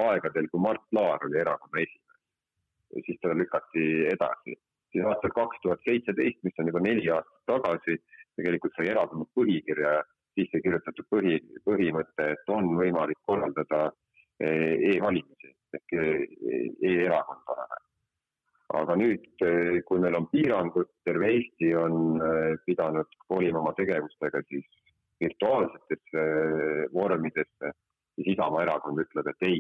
aegadel, 0.08 0.50
kui 0.52 0.64
Mart 0.64 0.84
Laar 0.96 1.24
oli 1.28 1.40
erakonna 1.40 1.86
esimees. 1.86 3.06
siis 3.06 3.20
teda 3.22 3.38
lükati 3.38 3.86
edasi 4.12 4.58
siis 4.92 5.06
aastal 5.06 5.34
kaks 5.36 5.62
tuhat 5.64 5.84
seitseteist, 5.86 6.40
mis 6.44 6.62
on 6.62 6.70
juba 6.72 6.82
neli 6.84 7.10
aastat 7.14 7.44
tagasi, 7.52 7.98
tegelikult 8.40 8.78
sai 8.78 8.90
erakonna 8.94 9.28
põhikirja 9.38 10.00
sisse 10.38 10.62
kirjutatud 10.64 11.08
põhi, 11.14 11.38
põhimõte, 11.68 12.32
et 12.34 12.54
on 12.54 12.72
võimalik 12.80 13.20
korraldada 13.28 13.90
eh, 14.40 14.94
e-valimisi 14.94 15.54
ehk 15.78 15.96
eh, 16.00 16.26
e-erakondadele. 16.92 17.86
aga 18.80 18.96
nüüd, 19.02 19.26
eh, 19.46 19.80
kui 19.86 20.02
meil 20.02 20.18
on 20.20 20.28
piirangud, 20.34 20.92
terve 21.06 21.32
Eesti 21.34 21.74
on 21.76 22.22
pidanud 22.66 23.18
kolima 23.28 23.64
oma 23.64 23.74
tegevustega 23.78 24.44
siis 24.48 24.66
virtuaalsetesse 25.24 26.24
vormidesse, 26.94 27.74
siis 28.16 28.34
Isamaa 28.36 28.64
erakond 28.66 29.02
ütleb, 29.04 29.28
et 29.32 29.48
ei, 29.48 29.60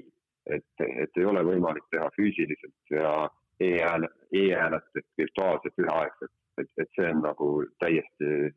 et, 0.58 0.86
et 1.04 1.20
ei 1.20 1.26
ole 1.26 1.44
võimalik 1.48 1.86
teha 1.92 2.10
füüsiliselt 2.16 2.96
ja 2.96 3.14
e-hääl, 3.60 4.08
e-hääletust 4.34 5.10
virtuaalselt 5.18 5.84
üheaegselt, 5.84 6.36
et, 6.62 6.72
et 6.78 6.90
see 6.96 7.12
on 7.12 7.24
nagu 7.26 7.50
täiesti 7.84 8.54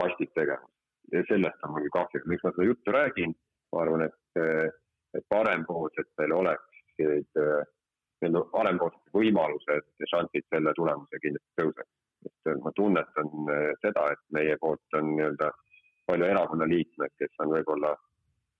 vastik 0.00 0.32
tegevus. 0.34 0.70
Ja 1.12 1.22
sellest 1.28 1.64
on 1.66 1.74
muidugi 1.74 1.94
kahju, 1.96 2.22
miks 2.30 2.44
ma 2.44 2.52
seda 2.54 2.68
juttu 2.68 2.94
räägin, 2.94 3.32
ma 3.72 3.82
arvan, 3.82 4.04
et, 4.06 4.42
et 5.16 5.24
parempoolsetel 5.32 6.34
oleksid 6.36 7.40
nii-öelda 8.20 8.44
parempoolsed 8.52 9.14
võimalused 9.16 9.86
ja 10.02 10.08
šansid 10.12 10.46
selle 10.52 10.74
tulemuse 10.76 11.20
kindlasti 11.22 11.62
tõuseks. 11.62 11.96
et 12.28 12.62
ma 12.64 12.72
tunnetan 12.76 13.30
seda, 13.80 14.10
et 14.12 14.22
meie 14.36 14.56
poolt 14.60 14.98
on 14.98 15.14
nii-öelda 15.16 15.48
palju 16.10 16.28
erakonna 16.28 16.68
liikmeid, 16.68 17.16
kes 17.18 17.42
on 17.44 17.54
võib-olla, 17.54 17.94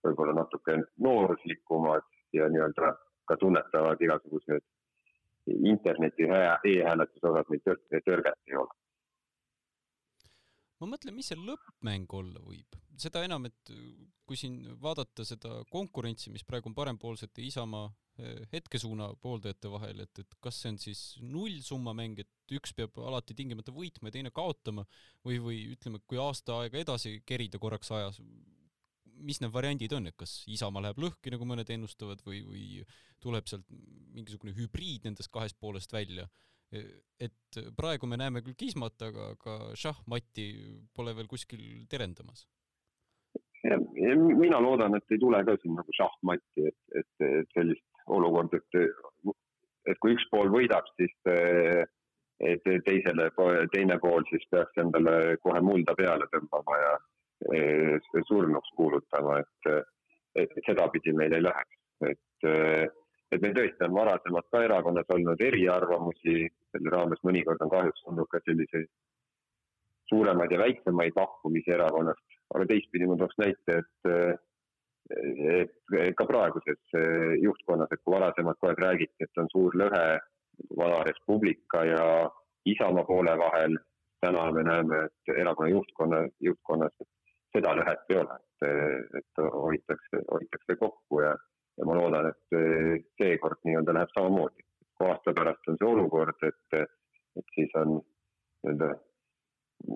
võib-olla 0.07 0.37
natuke 0.41 0.77
nooruslikumad 1.07 2.07
ja 2.37 2.49
nii-öelda 2.53 2.95
ka 3.31 3.37
tunnetavad 3.41 4.03
igasuguseid 4.03 4.67
interneti 5.73 6.29
e-hääletuse 6.29 7.27
osas 7.33 7.51
neid 7.51 7.65
tõrget 8.07 8.51
ei 8.51 8.59
ole. 8.61 8.77
Ma 10.81 10.89
mõtlen, 10.95 11.13
mis 11.13 11.29
see 11.29 11.37
lõppmäng 11.37 12.13
olla 12.17 12.41
võib, 12.41 12.79
seda 13.01 13.21
enam, 13.27 13.45
et 13.51 13.73
kui 14.25 14.39
siin 14.41 14.63
vaadata 14.81 15.27
seda 15.29 15.59
konkurentsi, 15.73 16.33
mis 16.33 16.47
praegu 16.47 16.71
on 16.71 16.77
parempoolsete 16.77 17.43
Isamaa 17.45 17.91
eh, 18.23 18.47
hetkesuuna 18.53 19.11
pooldajate 19.21 19.73
vahel, 19.73 20.05
et, 20.07 20.23
et 20.23 20.37
kas 20.41 20.63
see 20.63 20.73
on 20.73 20.79
siis 20.81 21.03
nullsumma 21.21 21.93
mäng, 21.99 22.23
et 22.51 22.59
üks 22.59 22.75
peab 22.77 22.99
alati 22.99 23.37
tingimata 23.39 23.73
võitma 23.75 24.11
ja 24.11 24.19
teine 24.19 24.35
kaotama 24.35 24.85
või, 25.25 25.39
või 25.39 25.61
ütleme, 25.77 26.03
kui 26.07 26.19
aasta 26.19 26.61
aega 26.65 26.83
edasi 26.83 27.21
kerida 27.27 27.63
korraks 27.63 27.93
ajas, 27.95 28.21
mis 29.21 29.41
need 29.41 29.53
variandid 29.55 29.93
on, 29.95 30.09
et 30.11 30.17
kas 30.19 30.41
Isamaa 30.51 30.89
läheb 30.89 31.01
lõhki, 31.01 31.33
nagu 31.33 31.47
mõned 31.47 31.71
ennustavad, 31.71 32.23
või, 32.27 32.43
või 32.45 32.85
tuleb 33.21 33.49
sealt 33.51 33.67
mingisugune 34.17 34.57
hübriid 34.57 35.07
nendest 35.07 35.31
kahest 35.33 35.59
poolest 35.61 35.93
välja 35.93 36.27
et 36.71 37.59
praegu 37.77 38.07
me 38.07 38.19
näeme 38.21 38.43
küll 38.47 38.57
kismat, 38.59 38.95
aga, 39.03 39.33
aga 39.35 39.59
šahmatti 39.79 40.47
pole 40.95 41.15
veel 41.19 41.29
kuskil 41.31 41.63
terendamas. 41.91 42.47
mina 44.41 44.61
loodan, 44.63 44.95
et 44.97 45.13
ei 45.13 45.19
tule 45.19 45.43
ka 45.45 45.57
siin 45.61 45.75
nagu 45.77 45.97
šahmatti, 45.97 46.69
et, 46.71 46.79
et, 47.01 47.25
et 47.27 47.57
sellist 47.57 48.05
olukorda, 48.07 48.61
et, 48.63 49.35
et 49.91 49.99
kui 50.01 50.15
üks 50.15 50.27
pool 50.31 50.51
võidab, 50.55 50.87
siis 50.97 51.13
et 52.41 52.63
teisele, 52.85 53.29
teine 53.73 53.99
pool 54.01 54.25
siis 54.31 54.47
peaks 54.51 54.79
endale 54.81 55.37
kohe 55.45 55.61
mulda 55.65 55.95
peale 55.99 56.29
tõmbama 56.33 56.79
ja 56.81 56.95
surnuks 58.29 58.73
kuulutama, 58.77 59.39
et, 59.41 59.71
et 60.45 60.57
sedapidi 60.67 61.13
meil 61.17 61.37
ei 61.37 61.45
läheks, 61.45 61.79
et 62.09 62.97
et 63.31 63.43
meil 63.45 63.55
tõesti 63.55 63.87
on 63.87 63.95
varasemalt 63.95 64.49
ka 64.51 64.65
erakonnas 64.67 65.13
olnud 65.15 65.43
eriarvamusi, 65.47 66.49
selle 66.73 66.91
raames 66.91 67.21
mõnikord 67.23 67.61
on 67.63 67.71
kahjuks 67.71 68.03
olnud 68.11 68.27
ka 68.33 68.41
selliseid 68.43 68.89
suuremaid 70.11 70.51
ja 70.51 70.59
väiksemaid 70.59 71.15
lahkumisi 71.15 71.71
erakonnast, 71.77 72.25
aga 72.55 72.67
teistpidi 72.73 73.07
ma 73.07 73.19
tooks 73.21 73.39
näite, 73.39 73.83
et 73.83 74.41
et 75.11 76.15
ka 76.19 76.27
praeguses 76.27 76.99
juhtkonnas, 77.43 77.91
et 77.91 78.03
kui 78.03 78.15
varasemalt 78.15 78.59
kogu 78.59 78.71
aeg 78.71 78.83
räägiti, 78.85 79.27
et 79.27 79.43
on 79.43 79.49
suur 79.55 79.75
lõhe 79.79 80.03
vana 80.79 81.05
Res 81.05 81.21
Publica 81.27 81.85
ja 81.85 82.31
Isamaa 82.67 83.05
poole 83.05 83.39
vahel, 83.39 83.79
täna 84.21 84.51
me 84.53 84.63
näeme, 84.63 85.05
et 85.05 85.35
erakonna 85.37 85.71
juhtkonna, 85.71 86.19
juhtkonnas 86.41 86.97
seda 87.55 87.73
lõhet 87.79 88.13
ei 88.13 88.19
ole, 88.21 88.37
et, 88.37 89.15
et 89.21 89.45
hoitakse, 89.55 90.21
hoitakse 90.31 90.77
kokku 90.81 91.23
ja 91.25 91.37
ja 91.81 91.87
ma 91.89 91.97
loodan, 91.97 92.29
et 92.29 93.07
seekord 93.21 93.61
nii-öelda 93.65 93.95
läheb 93.97 94.11
samamoodi. 94.17 94.67
kui 95.01 95.09
aasta 95.09 95.33
pärast 95.33 95.69
on 95.73 95.79
see 95.81 95.89
olukord, 95.89 96.43
et, 96.45 96.81
et 97.41 97.55
siis 97.55 97.71
on 97.81 97.95
nii-öelda 97.97 98.91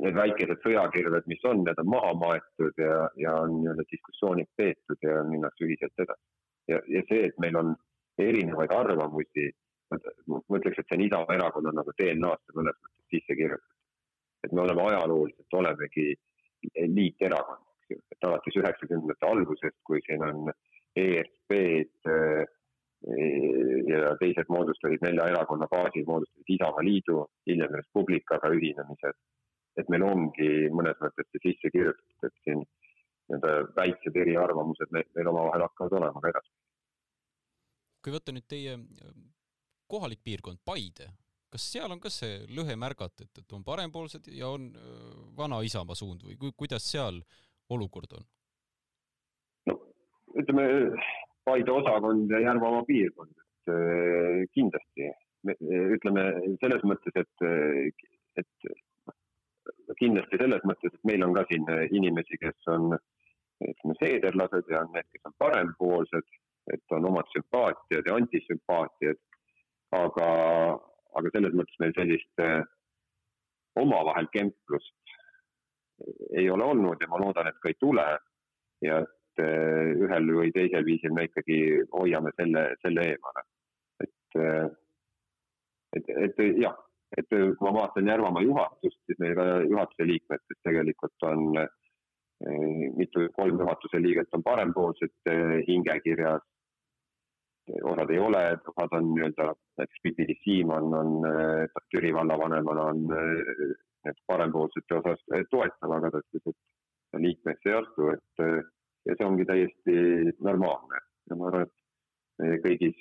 need 0.01 0.17
väikesed 0.17 0.63
sõjakirved, 0.65 1.27
mis 1.29 1.43
on, 1.51 1.61
need 1.67 1.81
on 1.83 1.91
maha 1.93 2.15
maetud 2.23 2.79
ja, 2.81 3.03
ja 3.21 3.35
on 3.43 3.59
nii-öelda 3.59 3.85
diskussioonid 3.91 4.49
peetud 4.57 5.05
ja 5.05 5.19
minnakse 5.29 5.67
ühiselt 5.67 6.05
edasi. 6.07 6.25
ja, 6.73 6.81
ja 6.89 7.03
see, 7.11 7.27
et 7.29 7.37
meil 7.45 7.59
on 7.61 7.75
erinevaid 8.19 8.73
arvamusi, 8.73 9.51
ma 9.93 10.59
ütleks, 10.59 10.79
et 10.79 10.89
see 10.89 10.99
on 10.99 11.05
Isamaa 11.07 11.37
erakonna 11.39 11.73
nagu 11.77 11.93
DNA-sse 11.99 12.57
mõnes 12.57 12.79
mõttes 12.81 13.11
sisse 13.13 13.37
kirjutatud. 13.39 13.71
et 14.45 14.53
me 14.53 14.61
oleme 14.61 14.83
ajalooliselt, 14.83 15.57
olemegi 15.57 16.15
liiterakond, 16.97 17.65
eks 17.81 17.95
ju, 17.95 18.01
et 18.13 18.27
alates 18.29 18.59
üheksakümnendate 18.61 19.29
algusest, 19.29 19.79
kui 19.89 20.01
siin 20.05 20.25
on 20.25 20.51
ESP-d 21.01 22.13
äh, 22.13 22.45
ja 23.91 24.15
teised 24.21 24.49
moodustasid 24.49 25.03
nelja 25.05 25.29
erakonna 25.33 25.69
baasil, 25.71 26.07
moodustasid 26.09 26.57
Isamaa 26.57 26.85
Liidu, 26.85 27.25
hiljem 27.49 27.77
Res 27.77 27.89
Publicaga 27.93 28.53
ühinemised. 28.57 29.21
et 29.75 29.89
meil 29.91 30.05
ongi 30.07 30.69
mõnes 30.71 30.95
mõttes 31.03 31.27
see 31.33 31.41
sisse 31.43 31.71
kirjutatud, 31.75 32.29
et 32.29 32.37
siin 32.47 32.61
nii-öelda 32.63 33.75
väiksed 33.75 34.17
eriarvamused 34.23 34.93
meil, 34.95 35.09
meil 35.17 35.31
omavahel 35.33 35.65
hakkavad 35.67 35.97
olema 35.99 36.23
ka 36.23 36.31
edaspidi. 36.31 36.61
kui 38.05 38.15
võtta 38.15 38.35
nüüd 38.37 38.47
teie 38.47 38.77
kohalik 39.95 40.23
piirkond, 40.27 40.61
Paide, 40.67 41.09
kas 41.55 41.67
seal 41.73 41.93
on 41.95 42.03
ka 42.03 42.11
see 42.11 42.43
lõhe 42.51 42.77
märgata, 42.81 43.27
et, 43.27 43.43
et 43.45 43.57
on 43.57 43.65
parempoolsed 43.67 44.29
ja 44.35 44.51
on 44.51 44.71
vana 45.39 45.61
Isamaa 45.63 45.99
suund 45.99 46.27
või 46.27 46.39
ku, 46.41 46.51
kuidas 46.59 46.87
seal 46.91 47.23
olukord 47.71 48.19
on? 48.19 48.31
ütleme, 50.35 50.65
Paide 51.47 51.71
osakond 51.71 52.33
ja 52.33 52.41
Järvamaa 52.43 52.83
piirkond, 52.89 53.35
et 53.39 54.51
kindlasti 54.57 55.13
ütleme 55.45 56.25
selles 56.63 56.85
mõttes, 56.89 57.19
et, 57.21 57.45
et 58.41 59.99
kindlasti 60.01 60.41
selles 60.41 60.65
mõttes, 60.65 60.95
et 60.95 61.05
meil 61.11 61.25
on 61.27 61.35
ka 61.37 61.45
siin 61.51 61.69
inimesi, 61.99 62.41
kes 62.41 62.73
on 62.73 62.97
ütleme 63.65 63.99
seederlased 64.01 64.73
ja 64.73 64.83
on 64.85 64.91
need, 64.97 65.07
kes 65.13 65.29
on 65.29 65.37
parempoolsed, 65.43 66.39
et 66.73 66.97
on 66.97 67.11
omad 67.11 67.29
sümpaatiad 67.35 68.09
ja 68.09 68.17
antisümpaatiad. 68.19 69.21
Aga, 70.01 70.29
aga 71.19 71.33
selles 71.35 71.57
mõttes 71.59 71.81
meil 71.83 71.95
sellist 71.97 72.45
äh, 72.45 72.63
omavahel 73.81 74.29
kemplust 74.33 75.17
ei 76.35 76.49
ole 76.51 76.65
olnud 76.65 77.03
ja 77.03 77.09
ma 77.11 77.21
loodan, 77.23 77.49
et 77.49 77.59
ka 77.63 77.71
ei 77.71 77.79
tule. 77.81 78.07
ja 78.85 78.99
et 79.35 79.43
eh, 79.43 79.93
ühel 79.99 80.31
või 80.37 80.51
teisel 80.55 80.85
viisil 80.87 81.15
me 81.15 81.27
ikkagi 81.27 81.59
hoiame 81.93 82.31
selle, 82.39 82.65
selle 82.83 83.07
eemale. 83.11 83.45
et, 84.05 84.39
eh, 84.39 84.67
et, 85.99 86.11
et 86.27 86.43
jah, 86.63 86.77
et 87.17 87.27
kui 87.31 87.67
ma 87.67 87.73
vaatan 87.75 88.11
Järvamaa 88.11 88.43
juhatust, 88.43 89.01
siis 89.07 89.19
meil 89.19 89.35
ka 89.39 89.47
juhatuse 89.63 90.07
liikmetest 90.11 90.61
tegelikult 90.67 91.27
on 91.31 91.59
eh, 91.63 91.71
mitu, 92.99 93.27
kolm 93.35 93.59
juhatuse 93.63 94.03
liiget 94.03 94.35
on 94.35 94.43
parempoolsed 94.43 95.33
hingekirjas, 95.69 96.43
osad 97.83 98.11
ei 98.13 98.21
ole, 98.21 98.43
osad 98.73 98.97
on 98.99 99.11
nii-öelda, 99.15 99.49
näiteks 99.81 100.03
Pipili 100.03 100.37
Siimann 100.43 100.95
on, 100.95 101.13
on 101.25 101.85
Türi 101.95 102.13
vallavanemana 102.15 102.89
on 102.93 103.05
need 103.09 104.19
parempoolsete 104.27 104.99
osas 104.99 105.23
toetav, 105.51 105.97
aga 105.97 106.11
ta 106.13 106.21
ütles, 106.21 106.57
et 107.15 107.21
liikmeks 107.25 107.71
ei 107.71 107.77
astu, 107.79 108.11
et 108.13 108.45
ja 109.09 109.17
see 109.17 109.27
ongi 109.27 109.47
täiesti 109.49 109.97
normaalne 110.45 111.01
ja 111.31 111.39
ma 111.39 111.49
arvan, 111.51 111.67
et 112.45 112.63
kõigis 112.65 113.01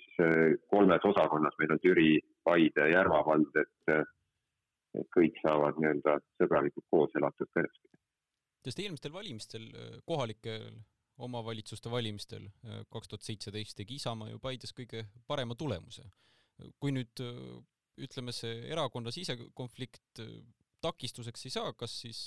kolmes 0.72 1.08
osakonnas, 1.10 1.56
meil 1.60 1.76
on 1.76 1.82
Türi, 1.84 2.10
Paide, 2.46 2.88
Järva 2.92 3.24
vald, 3.26 3.60
et, 3.60 3.94
et 5.00 5.10
kõik 5.16 5.40
saavad 5.42 5.80
nii-öelda 5.82 6.18
sõbralikult 6.40 6.88
koos 6.94 7.20
elatud 7.20 7.50
edaspidi. 7.64 8.00
sest 8.64 8.80
eelmistel 8.80 9.14
valimistel, 9.16 9.70
kohalikel 10.06 10.70
omavalitsuste 11.18 11.92
valimistel 11.92 12.48
eh, 12.48 12.84
kaks 12.90 13.12
tuhat 13.12 13.28
seitseteist 13.28 13.78
tegi 13.78 14.00
Isamaa 14.02 14.32
ju 14.32 14.40
Paides 14.40 14.74
kõige 14.74 15.06
parema 15.28 15.56
tulemuse. 15.56 16.06
kui 16.80 16.94
nüüd 16.94 17.20
ütleme, 17.98 18.32
see 18.32 18.70
erakonna 18.72 19.12
sisekonflikt 19.12 20.22
takistuseks 20.82 21.48
ei 21.48 21.52
saa, 21.52 21.74
kas 21.74 21.96
siis 22.04 22.20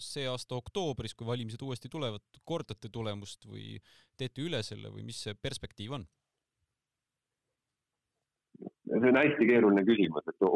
see 0.00 0.26
aasta 0.28 0.56
oktoobris, 0.58 1.14
kui 1.14 1.26
valimised 1.26 1.62
uuesti 1.62 1.88
tulevad, 1.92 2.24
kordate 2.44 2.90
tulemust 2.92 3.46
või 3.46 3.78
teete 4.18 4.42
üle 4.42 4.62
selle 4.66 4.90
või 4.92 5.04
mis 5.06 5.22
see 5.26 5.34
perspektiiv 5.34 5.96
on? 5.98 6.06
See 9.00 9.10
on 9.10 9.18
hästi 9.18 9.46
keeruline 9.48 9.82
küsimus, 9.88 10.26
et 10.30 10.46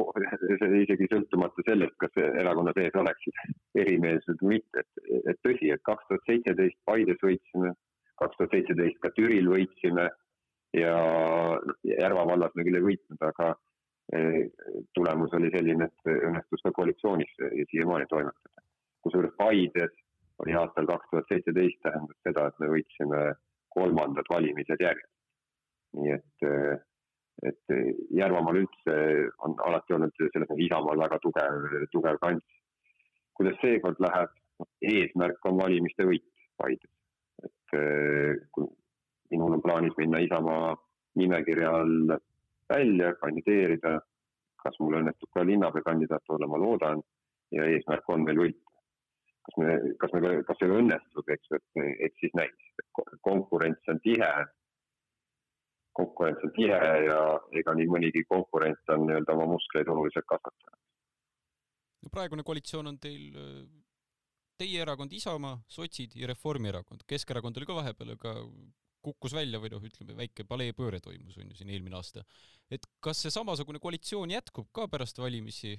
see 0.60 0.80
isegi 0.84 1.08
sõltumata 1.10 1.64
sellest, 1.66 1.96
kas 2.02 2.18
erakonna 2.28 2.74
sees 2.76 2.96
oleksid 3.02 3.42
erimeelsused 3.82 4.42
või 4.42 4.56
mitte, 4.56 4.84
et, 4.84 5.04
et 5.32 5.40
tõsi, 5.46 5.70
et 5.74 5.84
kaks 5.88 6.08
tuhat 6.08 6.30
seitseteist 6.30 6.78
Paides 6.88 7.22
võitsime, 7.24 7.72
kaks 8.22 8.38
tuhat 8.38 8.56
seitseteist 8.56 9.00
ka 9.02 9.12
Türil 9.16 9.50
võitsime 9.52 10.08
ja 10.76 10.94
Järva 11.88 12.26
vallas 12.28 12.54
me 12.54 12.66
küll 12.66 12.78
ei 12.80 12.86
võitnud, 12.88 13.24
aga 13.30 13.52
eh, 14.14 14.40
tulemus 14.98 15.34
oli 15.38 15.50
selline, 15.54 15.88
et 15.88 16.12
õnnestus 16.14 16.64
ka 16.66 16.74
koalitsioonis 16.76 17.34
siiamaani 17.72 18.10
toimetada. 18.12 18.66
kusjuures 19.02 19.34
Paides 19.38 19.94
oli 20.44 20.54
aastal 20.54 20.86
kaks 20.86 21.10
tuhat 21.10 21.30
seitseteist 21.32 21.80
tähendas 21.82 22.18
seda, 22.26 22.46
et 22.48 22.60
me 22.62 22.70
võitsime 22.74 23.22
kolmandad 23.74 24.28
valimised 24.30 24.80
järjest. 24.80 25.14
nii 25.96 26.12
et 26.12 26.44
äh, 26.44 26.78
et 27.46 27.74
Järvamaal 28.18 28.62
üldse 28.62 28.94
on 29.46 29.54
alati 29.66 29.94
olnud 29.94 30.14
selles 30.16 30.48
mõttes 30.48 30.64
Isamaal 30.66 31.02
väga 31.04 31.18
tugev, 31.22 31.68
tugev 31.92 32.18
kants. 32.22 32.46
kuidas 33.38 33.60
seekord 33.62 34.00
läheb, 34.02 34.32
eesmärk 34.82 35.46
on 35.46 35.60
valimiste 35.60 36.06
võit 36.08 36.26
Paides. 36.58 36.90
et 37.46 37.78
eh, 37.78 38.34
kui 38.50 38.66
minul 39.30 39.54
on 39.58 39.62
plaanis 39.62 39.94
minna 39.98 40.18
Isamaa 40.18 40.74
nimekirja 41.18 41.70
all 41.70 42.16
välja, 42.68 43.12
kandideerida, 43.22 43.98
kas 44.62 44.78
mul 44.80 44.98
õnnestub 45.00 45.30
ka 45.34 45.44
linnapea 45.46 45.86
kandidaat 45.86 46.34
olla, 46.34 46.48
ma 46.50 46.58
loodan, 46.60 47.02
ja 47.54 47.64
eesmärk 47.64 48.08
on 48.12 48.26
meil 48.26 48.42
võita. 48.42 48.64
kas 49.48 49.56
me, 49.62 49.76
kas 50.02 50.12
me, 50.12 50.30
kas 50.44 50.58
see 50.60 50.74
õnnestub, 50.80 51.30
eks, 51.34 51.52
et, 51.56 51.82
et 52.06 52.20
siis 52.20 52.34
näis. 52.36 52.66
konkurents 53.22 53.88
on 53.88 54.00
tihe 54.04 54.28
konkurents 55.98 56.44
on 56.46 56.54
tihe 56.56 56.78
ja 57.08 57.18
ega 57.60 57.74
nii 57.78 57.90
mõnigi 57.90 58.24
konkurent 58.30 58.94
on 58.94 59.06
nii-öelda 59.08 59.36
oma 59.36 59.50
muskleid 59.54 59.90
oluliselt 59.92 60.26
kasvatanud. 60.30 60.80
no 62.02 62.14
praegune 62.14 62.46
koalitsioon 62.46 62.92
on 62.92 62.98
teil 63.02 63.38
teie 64.58 64.82
erakond 64.82 65.12
Isamaa, 65.14 65.60
sotsid 65.70 66.16
ja 66.18 66.26
Reformierakond, 66.30 67.06
Keskerakond 67.06 67.58
oli 67.58 67.68
ka 67.68 67.78
vahepeal, 67.78 68.14
aga 68.16 68.34
kukkus 69.04 69.34
välja 69.36 69.60
või 69.62 69.70
noh, 69.72 69.84
ütleme 69.84 70.16
väike 70.18 70.44
paleepööre 70.48 70.98
toimus 71.02 71.38
on 71.38 71.50
ju 71.52 71.58
siin 71.58 71.70
eelmine 71.70 71.96
aasta. 71.98 72.24
et 72.70 72.84
kas 73.00 73.22
see 73.22 73.32
samasugune 73.32 73.78
koalitsioon 73.80 74.30
jätkub 74.34 74.68
ka 74.74 74.88
pärast 74.90 75.18
valimisi 75.22 75.76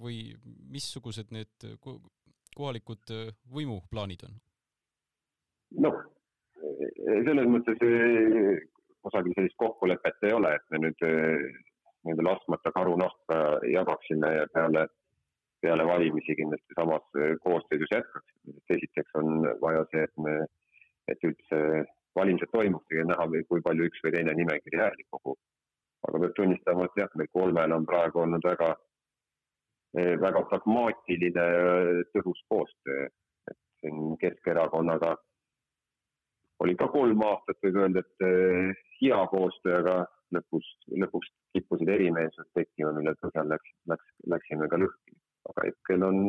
või 0.00 0.34
missugused 0.72 1.30
need 1.30 1.68
kohalikud 2.56 3.12
võimuplaanid 3.52 4.24
on? 4.28 4.40
noh, 5.84 6.00
selles 7.04 7.52
mõttes 7.52 7.84
kusagil 9.08 9.34
sellist 9.34 9.56
kokkulepet 9.56 10.28
ei 10.28 10.36
ole, 10.36 10.54
et 10.54 10.64
me 10.70 10.80
nüüd 10.84 11.04
eh, 11.06 11.44
nii-öelda 12.04 12.26
laskmata 12.28 12.72
karunahka 12.76 13.38
jagaksime 13.72 14.32
ja 14.34 14.46
peale, 14.54 14.86
peale 15.64 15.86
valimisi 15.88 16.36
kindlasti 16.38 16.76
samas 16.78 17.04
eh, 17.20 17.36
koosseisus 17.44 17.94
jätkaksime. 17.94 18.56
esiteks 18.76 19.20
on 19.20 19.46
vaja 19.62 19.84
see, 19.92 20.04
et 20.04 20.24
me, 20.24 20.34
et 21.08 21.24
üldse 21.30 21.62
valimised 22.18 22.52
toimuksid 22.52 23.00
ja 23.00 23.06
näha, 23.08 23.28
kui 23.48 23.64
palju 23.64 23.88
üks 23.88 24.04
või 24.04 24.14
teine 24.16 24.34
nimekiri 24.36 24.82
hääli 24.82 25.08
kogub. 25.10 25.38
aga 26.08 26.20
peab 26.22 26.34
tunnistama, 26.36 26.84
et 26.86 27.00
jah, 27.00 27.08
meil 27.18 27.30
kolmel 27.34 27.72
on 27.74 27.86
praegu 27.86 28.20
olnud 28.22 28.44
väga, 28.44 28.68
eh, 29.98 30.14
väga 30.20 30.44
pragmaatiline 30.52 31.48
tõhus 32.14 32.44
koostöö, 32.52 33.08
et 33.50 33.58
siin 33.80 34.14
Keskerakonnaga 34.20 35.16
oli 36.64 36.74
ka 36.78 36.88
kolm 36.92 37.22
aastat, 37.22 37.58
võib 37.62 37.76
öelda, 37.82 38.02
et 38.02 38.78
hea 39.00 39.18
koostöö, 39.30 39.78
aga 39.82 39.96
lõpus, 40.34 40.66
lõpuks 41.04 41.30
kippusid 41.56 41.88
erimeelsused 41.92 42.50
tekkima, 42.56 42.92
mille 42.96 43.14
põhjal 43.22 43.48
läks, 43.52 43.72
läks, 43.90 44.12
läksime 44.34 44.68
ka 44.70 44.80
lõhki. 44.80 45.16
aga 45.48 45.64
hetkel 45.68 46.04
on, 46.04 46.20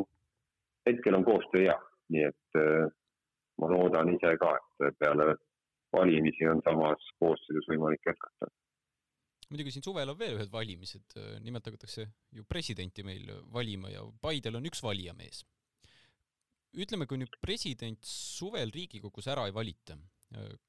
hetkel 0.88 1.18
on 1.18 1.26
koostöö 1.28 1.66
hea, 1.66 1.76
nii 2.14 2.24
et 2.30 2.60
äh, 2.62 2.88
ma 3.60 3.70
loodan 3.74 4.14
ise 4.14 4.36
ka, 4.42 4.56
et 4.88 4.98
peale 5.02 5.34
valimisi 5.96 6.48
on 6.48 6.62
samas 6.66 7.12
koosseisus 7.20 7.68
võimalik 7.72 8.06
jätkata. 8.08 8.52
muidugi 9.50 9.74
siin 9.74 9.86
suvel 9.86 10.12
on 10.12 10.20
veel 10.20 10.38
ühed 10.38 10.52
valimised, 10.54 11.16
nimetatakse 11.42 12.06
ju 12.38 12.44
presidenti 12.46 13.04
meil 13.04 13.32
valima 13.54 13.90
ja 13.90 14.06
Paidel 14.22 14.60
on 14.60 14.70
üks 14.70 14.84
valijamees. 14.86 15.44
ütleme, 16.78 17.08
kui 17.10 17.18
nüüd 17.18 17.36
president 17.42 18.06
suvel 18.06 18.72
Riigikogus 18.72 19.28
ära 19.28 19.48
ei 19.50 19.54
valita 19.54 19.98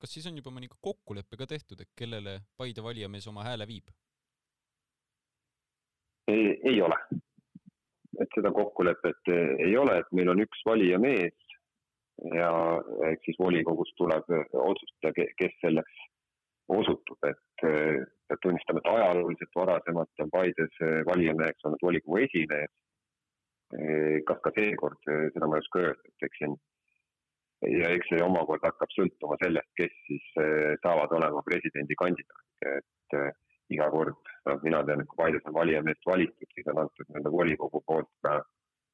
kas 0.01 0.15
siis 0.15 0.27
on 0.31 0.39
juba 0.41 0.53
mõni 0.55 0.71
kokkulepe 0.81 1.37
ka 1.37 1.47
tehtud, 1.47 1.81
et 1.83 1.91
kellele 1.97 2.39
Paide 2.57 2.85
valijamees 2.85 3.27
oma 3.29 3.45
hääle 3.45 3.67
viib? 3.69 3.91
ei 6.31 6.81
ole. 6.83 6.97
et 8.21 8.29
seda 8.37 8.53
kokkulepet 8.53 9.31
ei 9.35 9.77
ole, 9.77 9.99
et 9.99 10.11
meil 10.13 10.29
on 10.33 10.43
üks 10.45 10.63
valijamees 10.67 11.55
ja 12.37 12.51
eks 13.11 13.25
siis 13.29 13.39
volikogus 13.41 13.93
tuleb 13.97 14.29
otsustada, 14.53 15.13
kes 15.41 15.55
selleks 15.63 16.03
osutub, 16.71 17.19
et 17.27 17.65
peab 17.65 18.43
tunnistama, 18.43 18.83
et 18.83 18.91
ajalooliselt 18.93 19.57
varasemalt 19.57 20.25
on 20.25 20.31
Paides 20.35 20.83
valijameheks 21.09 21.65
olnud 21.65 21.83
volikogu 21.83 22.21
esimees. 22.27 22.71
kas 24.27 24.41
ka 24.45 24.51
seekord, 24.55 25.01
seda 25.07 25.47
ma 25.47 25.57
ei 25.57 25.65
oska 25.65 25.83
öelda, 25.85 26.13
et 26.13 26.29
eks 26.29 26.43
siin 26.43 26.55
ja 27.69 27.93
eks 27.95 28.09
see 28.13 28.23
omakorda 28.25 28.71
hakkab 28.71 28.93
sõltuma 28.95 29.37
sellest, 29.43 29.71
kes 29.79 29.95
siis 30.07 30.27
eh, 30.41 30.75
saavad 30.85 31.13
olema 31.19 31.43
presidendikandidaat, 31.47 32.45
et 32.73 33.17
eh, 33.19 33.31
iga 33.77 33.89
kord, 33.93 34.19
noh, 34.49 34.59
mina 34.65 34.83
tean, 34.87 35.03
et 35.03 35.11
kui 35.11 35.21
Paides 35.21 35.47
on 35.47 35.57
valijameest 35.57 36.07
valitud, 36.09 36.49
siis 36.55 36.71
on 36.73 36.83
antud 36.85 37.09
nii-öelda 37.09 37.33
volikogu 37.35 37.83
poolt 37.87 38.11
ka 38.27 38.39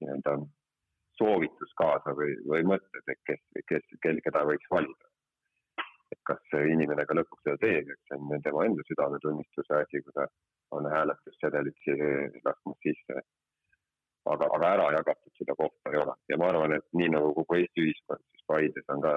nii-öelda 0.03 0.37
soovitus 1.17 1.73
kaasa 1.81 2.13
või, 2.19 2.35
või 2.51 2.67
mõtted, 2.73 3.13
et 3.13 3.23
kes, 3.29 3.45
kes, 3.71 3.87
kel, 4.05 4.21
keda 4.25 4.45
võiks 4.51 4.69
valida. 4.73 5.13
et 6.15 6.21
kas 6.29 6.43
see 6.53 6.69
inimene 6.71 7.03
ka 7.07 7.17
lõpuks 7.19 7.43
seda 7.47 7.59
teeb, 7.63 7.89
eks 7.91 8.11
see 8.11 8.19
on 8.19 8.43
tema 8.45 8.67
enda 8.67 8.85
südametunnistuse 8.87 9.79
asi, 9.81 10.03
kui 10.05 10.13
ta 10.15 10.27
on 10.77 10.87
hääletussedelit 10.91 11.89
laskmas 12.45 12.79
sisse. 12.83 13.25
Aga, 14.27 14.47
aga 14.59 14.69
ära 14.75 14.87
jagatud 14.97 15.35
seda 15.39 15.55
kohta 15.59 15.93
ei 15.93 15.99
ole. 16.03 16.15
Ja 16.31 16.39
ma 16.39 16.49
arvan, 16.51 16.75
et 16.75 16.87
nii 16.99 17.13
nagu 17.15 17.31
kogu 17.35 17.59
Eesti 17.59 17.85
ühiskond, 17.85 18.25
Paides 18.47 18.89
on 18.95 19.05
ka 19.05 19.15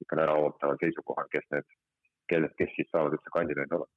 ikka 0.00 0.20
äraootaval 0.24 0.78
seisukohal, 0.80 1.28
kes 1.32 1.48
need, 1.54 1.72
kellest, 2.32 2.56
kes 2.58 2.70
siis 2.76 2.88
saavad 2.92 3.16
üldse 3.18 3.32
kandidaadid 3.34 3.78
olla. 3.78 3.88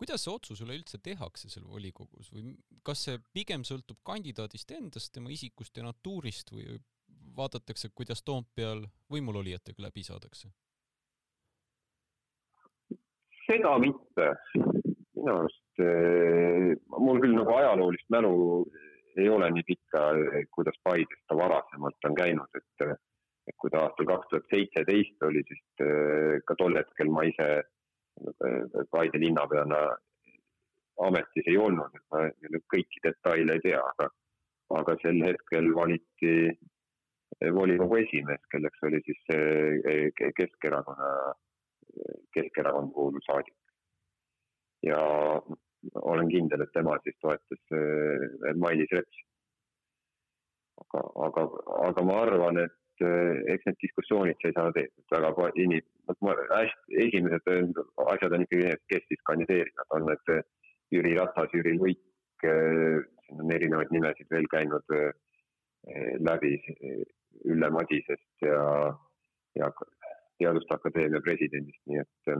kuidas 0.00 0.22
see 0.24 0.32
otsus 0.32 0.62
üleüldse 0.64 0.98
tehakse 1.04 1.50
seal 1.52 1.66
volikogus 1.68 2.30
või 2.32 2.54
kas 2.88 3.04
see 3.06 3.18
pigem 3.36 3.66
sõltub 3.68 3.98
kandidaadist 4.10 4.72
endast, 4.72 5.12
tema 5.12 5.28
isikust 5.30 5.76
ja 5.76 5.84
natuurist 5.84 6.52
või 6.54 6.80
vaadatakse, 7.36 7.90
kuidas 7.94 8.22
Toompeal 8.24 8.86
võimulolijatega 9.12 9.88
läbi 9.88 10.04
saadakse? 10.06 10.50
seda 13.50 13.72
mitte, 13.82 14.26
minu 15.18 15.32
arust 15.34 15.82
eh, 15.82 16.70
mul 17.02 17.20
küll 17.22 17.34
nagu 17.34 17.56
ajaloolist 17.56 18.06
mälu 18.14 18.34
ei 19.18 19.28
ole 19.28 19.48
nii 19.50 19.66
pikka, 19.66 20.02
kuidas 20.54 20.76
Paides 20.86 21.22
ta 21.28 21.36
varasemalt 21.36 22.08
on 22.08 22.14
käinud, 22.14 22.60
et, 22.60 22.84
et 23.50 23.56
kui 23.58 23.72
ta 23.72 23.84
aastal 23.84 24.08
kaks 24.08 24.30
tuhat 24.30 24.54
seitseteist 24.54 25.26
oli, 25.26 25.42
siis 25.48 25.84
eh, 25.86 26.38
ka 26.46 26.56
tol 26.60 26.78
hetkel 26.78 27.10
ma 27.12 27.26
ise 27.28 27.48
eh, 27.58 28.82
Paide 28.92 29.20
linnapeana 29.22 29.80
ametis 31.06 31.46
ei 31.48 31.56
olnud, 31.58 31.94
et 31.96 32.04
ma 32.12 32.26
kõiki 32.74 33.02
detaile 33.06 33.56
ei 33.56 33.64
tea, 33.64 33.80
aga, 33.80 34.10
aga 34.80 34.96
sel 35.02 35.22
hetkel 35.24 35.70
valiti 35.76 36.34
volikogu 37.56 37.96
esimees, 38.02 38.42
kelleks 38.52 38.82
oli 38.84 39.00
siis 39.06 39.22
Keskerakonna, 40.36 41.08
Keskerakonna 42.36 42.92
kuuluv 42.92 43.24
saadik. 43.24 43.56
ja 44.84 45.00
olen 45.94 46.28
kindel, 46.28 46.64
et 46.64 46.72
tema 46.72 46.98
siis 47.04 47.16
toetas 47.20 47.74
äh, 47.76 48.54
Mailis 48.56 48.92
Repsi. 48.92 49.24
aga, 50.82 51.02
aga, 51.26 51.46
aga 51.88 52.04
ma 52.04 52.20
arvan, 52.24 52.60
et 52.64 52.79
äh, 53.04 53.40
eks 53.54 53.66
need 53.68 53.78
diskussioonid 53.82 54.38
seisavad 54.42 54.76
et 54.80 55.14
väga 55.14 55.48
inim-, 55.60 55.86
hästi, 56.10 56.96
esimesed 57.06 57.50
asjad 58.12 58.36
on 58.36 58.44
ikkagi 58.46 58.66
need, 58.68 58.82
kes 58.92 59.06
siis 59.08 59.22
kandideerivad, 59.30 59.88
on 59.96 60.06
need 60.08 60.32
äh, 60.36 60.42
Jüri 60.94 61.14
Ratas, 61.18 61.52
Jüri 61.54 61.76
Luik, 61.78 62.02
siin 62.42 63.42
on 63.44 63.52
erinevaid 63.54 63.92
nimesid 63.94 64.26
veel 64.32 64.46
käinud 64.50 64.94
läbi 66.24 66.54
Ülle 67.46 67.68
Madisest 67.70 68.42
ja, 68.42 68.64
ja 69.60 69.68
Teaduste 70.40 70.74
Akadeemia 70.74 71.20
presidendist, 71.22 71.82
nii 71.86 72.00
et 72.00 72.32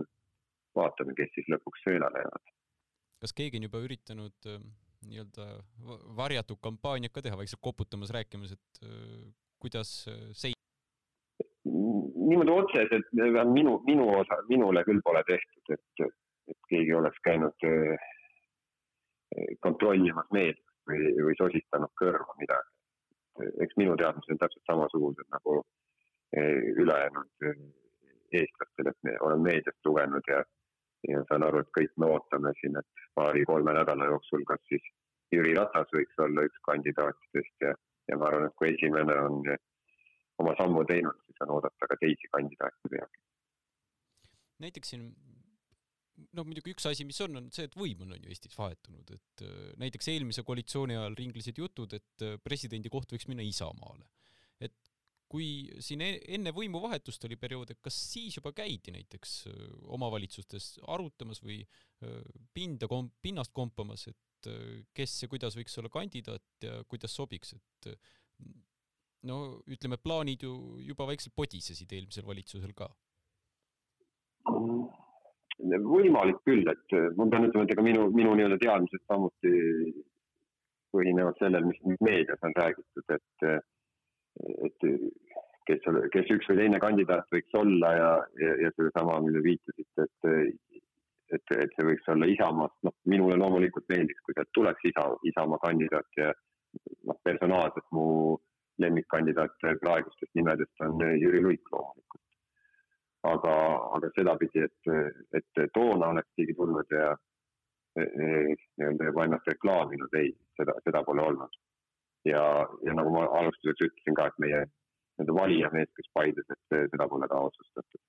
vaatame, 0.74 1.14
kes 1.18 1.30
siis 1.36 1.52
lõpuks 1.52 1.84
sõelale 1.84 2.24
jäävad. 2.24 2.52
Kas 3.22 3.36
keegi 3.36 3.60
on 3.60 3.68
juba 3.68 3.84
üritanud 3.84 4.50
nii-öelda 5.06 5.46
varjatud 6.16 6.58
kampaaniat 6.64 7.14
ka 7.14 7.22
teha, 7.24 7.38
vaikselt 7.38 7.62
koputamas, 7.64 8.10
rääkimas, 8.16 8.56
et 8.56 8.82
kuidas 9.62 9.92
äh, 10.08 10.24
see 10.32 10.56
niimoodi 11.64 12.52
otseselt 12.54 13.08
minu, 13.52 13.78
minu 13.86 14.06
osa, 14.16 14.38
minule 14.48 14.82
küll 14.86 15.02
pole 15.04 15.22
tehtud, 15.28 15.74
et, 15.74 16.04
et 16.52 16.60
keegi 16.72 16.94
oleks 16.96 17.20
käinud 17.26 17.66
kontrollimas 19.64 20.30
meediat 20.34 20.62
või, 20.88 21.10
või 21.26 21.36
sosistanud 21.38 21.92
kõrva 22.00 22.36
midagi. 22.40 22.72
eks 23.64 23.76
minu 23.80 23.96
teadmised 24.00 24.34
on 24.34 24.40
täpselt 24.40 24.70
samasugused 24.70 25.28
nagu 25.34 25.60
ülejäänud 26.82 27.46
eestlastel, 28.40 28.90
et 28.90 28.98
me 29.02 29.16
oleme 29.26 29.50
meediast 29.50 29.86
lugenud 29.86 30.32
ja, 30.32 30.40
ja 31.08 31.22
saan 31.28 31.46
aru, 31.46 31.62
et 31.62 31.70
kõik 31.78 31.92
me 31.98 32.10
ootame 32.14 32.52
siin, 32.60 32.78
et 32.78 33.06
paari-kolme 33.18 33.74
nädala 33.76 34.10
jooksul, 34.12 34.44
kas 34.48 34.62
siis 34.70 34.90
Jüri 35.34 35.54
Ratas 35.58 35.90
võiks 35.94 36.22
olla 36.26 36.46
üks 36.46 36.62
kandidaatidest 36.66 37.66
ja, 37.66 37.74
ja 38.10 38.18
ma 38.18 38.28
arvan, 38.30 38.48
et 38.48 38.56
kui 38.58 38.72
esimene 38.74 39.16
on 39.24 39.40
oma 40.42 40.54
sammu 40.58 40.84
teinud, 40.88 41.18
siis 41.26 41.42
on 41.44 41.56
oodata 41.56 41.90
ka 41.90 41.98
teisi 42.00 42.30
kandidaate 42.34 42.92
peagi. 42.94 43.22
näiteks 44.60 44.92
siin 44.92 45.10
noh, 46.36 46.44
muidugi 46.46 46.74
üks 46.74 46.86
asi, 46.90 47.06
mis 47.08 47.20
on, 47.24 47.38
on 47.40 47.48
see, 47.54 47.66
et 47.68 47.76
võim 47.78 48.04
on, 48.04 48.14
on 48.14 48.22
ju 48.22 48.32
Eestis 48.32 48.56
vahetunud, 48.58 49.12
et 49.16 49.44
äh, 49.46 49.58
näiteks 49.80 50.10
eelmise 50.12 50.44
koalitsiooni 50.46 50.98
ajal 50.98 51.16
ringlesid 51.18 51.60
jutud, 51.60 51.96
et 51.96 52.26
äh, 52.26 52.36
presidendi 52.44 52.92
koht 52.92 53.12
võiks 53.14 53.28
minna 53.30 53.46
Isamaale. 53.46 54.08
et 54.60 54.76
kui 55.30 55.70
siin 55.80 56.02
e-, 56.04 56.18
enne 56.36 56.52
võimuvahetust 56.52 57.24
oli 57.28 57.38
periood, 57.40 57.70
et 57.72 57.80
kas 57.80 57.96
siis 58.10 58.36
juba 58.36 58.52
käidi 58.56 58.92
näiteks 58.96 59.36
omavalitsustes 59.94 60.72
arutamas 60.90 61.38
või 61.44 61.60
pinda 62.56 62.88
kom-, 62.90 63.12
pinnast 63.22 63.54
kompamas, 63.54 64.08
et 64.10 64.18
kes 64.96 65.16
ja 65.22 65.28
kuidas 65.28 65.56
võiks 65.58 65.76
olla 65.80 65.90
kandidaat 65.92 66.64
ja 66.64 66.80
kuidas 66.88 67.14
sobiks, 67.16 67.54
et 67.58 67.90
no 69.28 69.38
ütleme, 69.68 69.98
plaanid 70.00 70.44
ju 70.46 70.54
juba 70.84 71.06
vaikselt 71.10 71.36
podisesid 71.36 71.92
eelmisel 71.92 72.26
valitsusel 72.28 72.72
ka. 72.76 72.88
Võimalik 75.60 76.40
küll, 76.48 76.64
et 76.72 76.94
äh, 76.96 77.10
ma 77.18 77.26
pean 77.28 77.44
ütlema, 77.48 77.66
et 77.66 77.74
ega 77.74 77.84
minu, 77.84 78.06
minu 78.14 78.32
nii-öelda 78.36 78.56
teadmised 78.62 79.02
samuti 79.04 79.52
põhinevad 80.94 81.36
sellel, 81.38 81.66
mis 81.68 82.00
meedias 82.00 82.40
on 82.46 82.56
räägitud, 82.56 83.12
et, 83.16 83.44
äh, 83.44 83.60
et 84.66 84.88
kes, 85.68 85.84
kes 86.16 86.32
üks 86.36 86.48
või 86.50 86.62
teine 86.62 86.80
kandidaat 86.82 87.28
võiks 87.34 87.60
olla 87.60 87.92
ja, 87.98 88.10
ja, 88.40 88.56
ja 88.64 88.72
sedasama, 88.78 89.20
mille 89.26 89.44
viitasite, 89.44 90.08
et, 90.08 90.30
et, 91.36 91.56
et 91.56 91.74
see 91.76 91.86
võiks 91.86 92.08
olla 92.12 92.28
Isamaast, 92.28 92.76
noh, 92.86 92.94
minule 93.12 93.38
loomulikult 93.38 93.88
meeldiks, 93.92 94.22
kui 94.26 94.36
sealt 94.36 94.52
tuleks 94.56 94.86
Isa, 94.92 95.06
Isamaa 95.32 95.60
kandidaat 95.64 96.20
ja 96.20 96.32
noh, 97.08 97.18
personaalselt 97.24 97.86
mu 97.96 98.06
lemmikkandidaat 98.80 99.56
praegustest 99.82 100.32
nimedest 100.34 100.86
on 100.86 101.02
Jüri 101.20 101.42
Luik 101.44 101.68
loomulikult 101.72 102.20
aga, 103.22 103.54
aga 103.96 104.10
sedapidi, 104.16 104.64
et, 104.64 104.92
et 105.36 105.64
toona 105.74 106.12
oleks 106.14 106.30
keegi 106.36 106.56
tulnud 106.56 106.94
ja 106.94 107.10
e, 107.98 108.04
e, 108.04 108.28
nii-öelda 108.80 109.10
juba 109.10 109.26
ennast 109.26 109.50
reklaaminud, 109.50 110.14
ei, 110.20 110.32
seda, 110.58 110.76
seda 110.86 111.02
pole 111.04 111.24
olnud. 111.26 111.58
ja, 112.28 112.44
ja 112.84 112.94
nagu 112.96 113.12
ma 113.14 113.26
alustuseks 113.40 113.88
ütlesin 113.88 114.16
ka, 114.16 114.28
et 114.28 114.40
meie 114.44 114.62
nii-öelda 114.64 115.36
valijamees, 115.36 115.92
kes 115.96 116.10
Paides, 116.16 116.48
et 116.56 116.78
seda 116.94 117.08
pole 117.08 117.28
ka 117.28 117.44
otsustatud. 117.48 118.02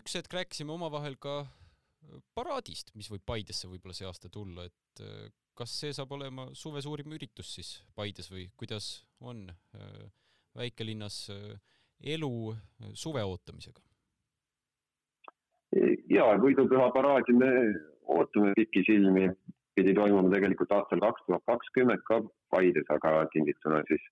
Üks 0.00 0.18
hetk 0.18 0.34
rääkisime 0.34 0.74
omavahel 0.74 1.16
ka 1.20 1.44
paraadist, 2.36 2.92
mis 2.98 3.08
võib 3.12 3.24
Paidesse 3.26 3.68
võib-olla 3.70 3.96
see 3.96 4.08
aasta 4.08 4.28
tulla, 4.32 4.66
et 4.66 5.02
kas 5.54 5.72
see 5.80 5.94
saab 5.94 6.12
olema 6.16 6.48
suve 6.58 6.82
suurim 6.84 7.14
üritus 7.16 7.54
siis 7.56 7.70
Paides 7.96 8.28
või 8.32 8.48
kuidas 8.58 9.04
on 9.22 9.46
väikelinnas 10.56 11.30
äh, 11.30 11.58
elu 12.14 12.54
suve 12.94 13.22
ootamisega? 13.24 13.80
ja 16.14 16.26
võidupüha 16.38 16.90
paraadi 16.94 17.34
me 17.34 17.50
ootame 18.14 18.52
pikisilmi, 18.54 19.24
pidi 19.74 19.94
toimuma 19.96 20.30
tegelikult 20.30 20.70
aastal 20.76 21.00
kaks 21.02 21.24
tuhat 21.26 21.42
kakskümmend 21.50 22.04
ka 22.06 22.20
Paides, 22.54 22.86
aga 22.94 23.24
tingituna 23.32 23.80
siis 23.88 24.04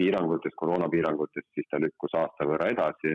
piirangutest, 0.00 0.56
koroonapiirangutest, 0.58 1.46
siis 1.54 1.68
ta 1.70 1.78
lükkus 1.78 2.16
aasta 2.18 2.48
võrra 2.48 2.70
edasi. 2.72 3.14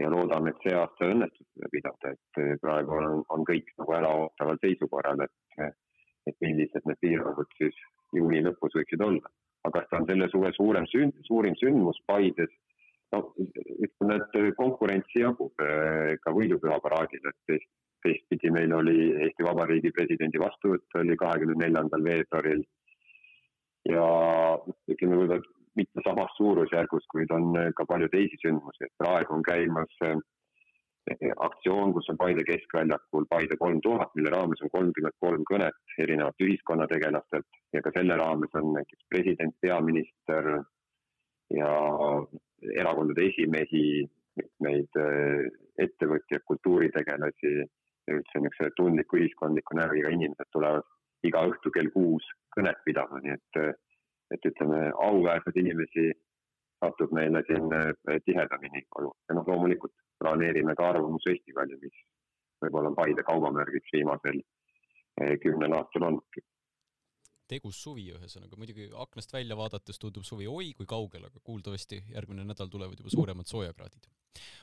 Ja 0.00 0.10
loodame, 0.10 0.52
et 0.52 0.64
see 0.64 0.74
aasta 0.76 1.08
õnnestub 1.12 1.46
seda 1.52 1.70
pidada, 1.72 2.12
et 2.14 2.60
praegu 2.62 2.96
on, 2.96 3.22
on 3.34 3.46
kõik 3.48 3.68
nagu 3.78 3.96
äraootaval 3.98 4.60
seisukorral, 4.64 5.24
et, 5.26 5.74
et 6.30 6.36
millised 6.44 6.88
need 6.88 7.00
piirangud 7.04 7.56
siis 7.58 7.76
juuni 8.16 8.42
lõpus 8.46 8.78
võiksid 8.78 9.04
olla. 9.04 9.32
aga 9.62 9.78
kas 9.78 9.90
ta 9.90 9.98
on 10.00 10.08
selle 10.08 10.26
suve 10.32 10.50
suurem 10.56 10.86
sünd, 10.90 11.18
suurim 11.28 11.54
sündmus 11.60 12.00
Paides 12.06 12.50
no 13.12 13.20
ütleme, 13.38 14.16
et 14.16 14.56
konkurentsi 14.58 15.22
jagub 15.22 15.62
eh, 15.62 16.16
ka 16.24 16.32
võidupüha 16.34 16.80
paraadil, 16.82 17.28
et 17.28 17.38
teist, 17.50 17.68
teistpidi 18.02 18.50
meil 18.50 18.72
oli 18.74 19.12
Eesti 19.26 19.46
Vabariigi 19.46 19.92
presidendi 19.94 20.40
vastuvõtt 20.42 20.98
oli 20.98 21.16
kahekümne 21.20 21.60
neljandal 21.60 22.02
veebruaril 22.08 22.64
ja 23.92 24.06
ütleme 24.90 25.20
võib-olla 25.20 25.42
mitte 25.76 26.04
samas 26.04 26.34
suurusjärgus, 26.36 27.06
kuid 27.12 27.32
on 27.32 27.56
ka 27.76 27.86
palju 27.88 28.08
teisi 28.12 28.38
sündmusi, 28.42 28.86
et 28.86 28.94
praegu 29.00 29.34
on 29.36 29.44
käimas 29.46 29.94
eh, 30.08 30.18
aktsioon, 31.48 31.94
kus 31.96 32.10
on 32.12 32.18
Paide 32.20 32.44
keskväljakul 32.48 33.26
Paide 33.30 33.56
kolm 33.60 33.80
tuhat, 33.82 34.12
mille 34.14 34.30
raames 34.34 34.62
on 34.62 34.72
kolmkümmend 34.76 35.18
kolm 35.24 35.44
kõnet 35.50 35.98
erinevat 36.04 36.46
ühiskonnategelastelt. 36.46 37.60
Ja 37.72 37.82
ka 37.82 37.92
selle 37.96 38.16
raames 38.20 38.60
on 38.60 38.72
näiteks 38.76 39.08
president, 39.10 39.56
peaminister 39.64 40.52
ja 41.56 41.70
erakondade 42.78 43.26
esimehi, 43.26 43.86
mitmeid 44.38 45.00
äh, 45.00 45.46
ettevõtjaid, 45.82 46.44
kultuuritegelasi 46.48 47.52
ja 47.52 48.16
üldse 48.16 48.40
niisuguse 48.40 48.72
tundliku 48.76 49.18
ühiskondliku 49.20 49.76
närviga 49.76 50.12
inimesed 50.14 50.48
tulevad 50.54 50.86
iga 51.26 51.44
õhtu 51.50 51.70
kell 51.74 51.90
kuus 51.94 52.26
kõnet 52.56 52.80
pidama, 52.86 53.20
nii 53.22 53.34
et, 53.36 53.60
äh, 53.60 53.74
et 54.34 54.46
ütleme, 54.48 54.84
auväärseid 55.06 55.58
inimesi 55.62 56.08
satub 56.82 57.12
meile 57.14 57.42
siin 57.48 57.68
äh, 57.76 57.92
tihedamini 58.26 58.86
koju 58.94 59.12
ja 59.28 59.36
noh, 59.38 59.46
loomulikult 59.48 59.94
planeerime 60.22 60.74
ka 60.78 60.88
Arvamusfestivali, 60.94 61.78
mis 61.82 62.00
võib-olla 62.62 62.94
Paide 62.96 63.24
kaubamärgiks 63.26 63.94
viimasel 63.94 64.42
kümnel 65.42 65.74
aastal 65.76 66.08
olnudki 66.08 66.40
tegus 67.52 67.82
suvi, 67.84 68.06
ühesõnaga 68.16 68.56
muidugi 68.56 68.86
aknast 68.96 69.34
välja 69.34 69.56
vaadates 69.58 69.98
tundub 70.00 70.24
suvi 70.24 70.46
oi 70.48 70.72
kui 70.78 70.88
kaugel, 70.88 71.26
aga 71.28 71.42
kuuldavasti 71.44 71.98
järgmine 72.14 72.46
nädal 72.48 72.70
tulevad 72.72 73.00
juba 73.00 73.12
suuremad 73.12 73.50
soojakraadid. 73.50 74.08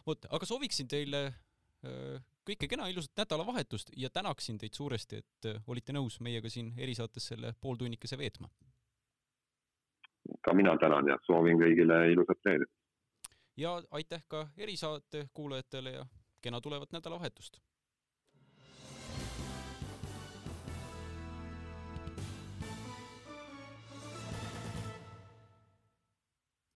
vot, 0.08 0.25
aga 0.29 0.49
sooviksin 0.49 0.89
teile 0.89 1.21
äh, 1.27 2.23
kõike 2.49 2.69
kena, 2.71 2.88
ilusat 2.89 3.13
nädalavahetust 3.19 3.93
ja 3.97 4.10
tänaksin 4.10 4.58
teid 4.58 4.73
suuresti, 4.77 5.21
et 5.21 5.49
olite 5.67 5.93
nõus 5.93 6.19
meiega 6.25 6.49
siin 6.49 6.73
erisaates 6.77 7.29
selle 7.34 7.53
pooltunnikese 7.62 8.17
veetma. 8.17 8.49
Ka 10.41 10.53
mina 10.53 10.77
tänan 10.77 11.08
ja 11.08 11.17
soovin 11.25 11.58
kõigile 11.62 12.12
ilusat 12.12 12.45
reedet. 12.45 12.69
ja 13.58 13.82
aitäh 13.91 14.23
ka 14.27 14.47
erisaate 14.58 15.29
kuulajatele 15.34 15.91
ja 15.91 16.05
kena 16.41 16.62
tulevat 16.62 16.91
nädalavahetust 16.91 17.60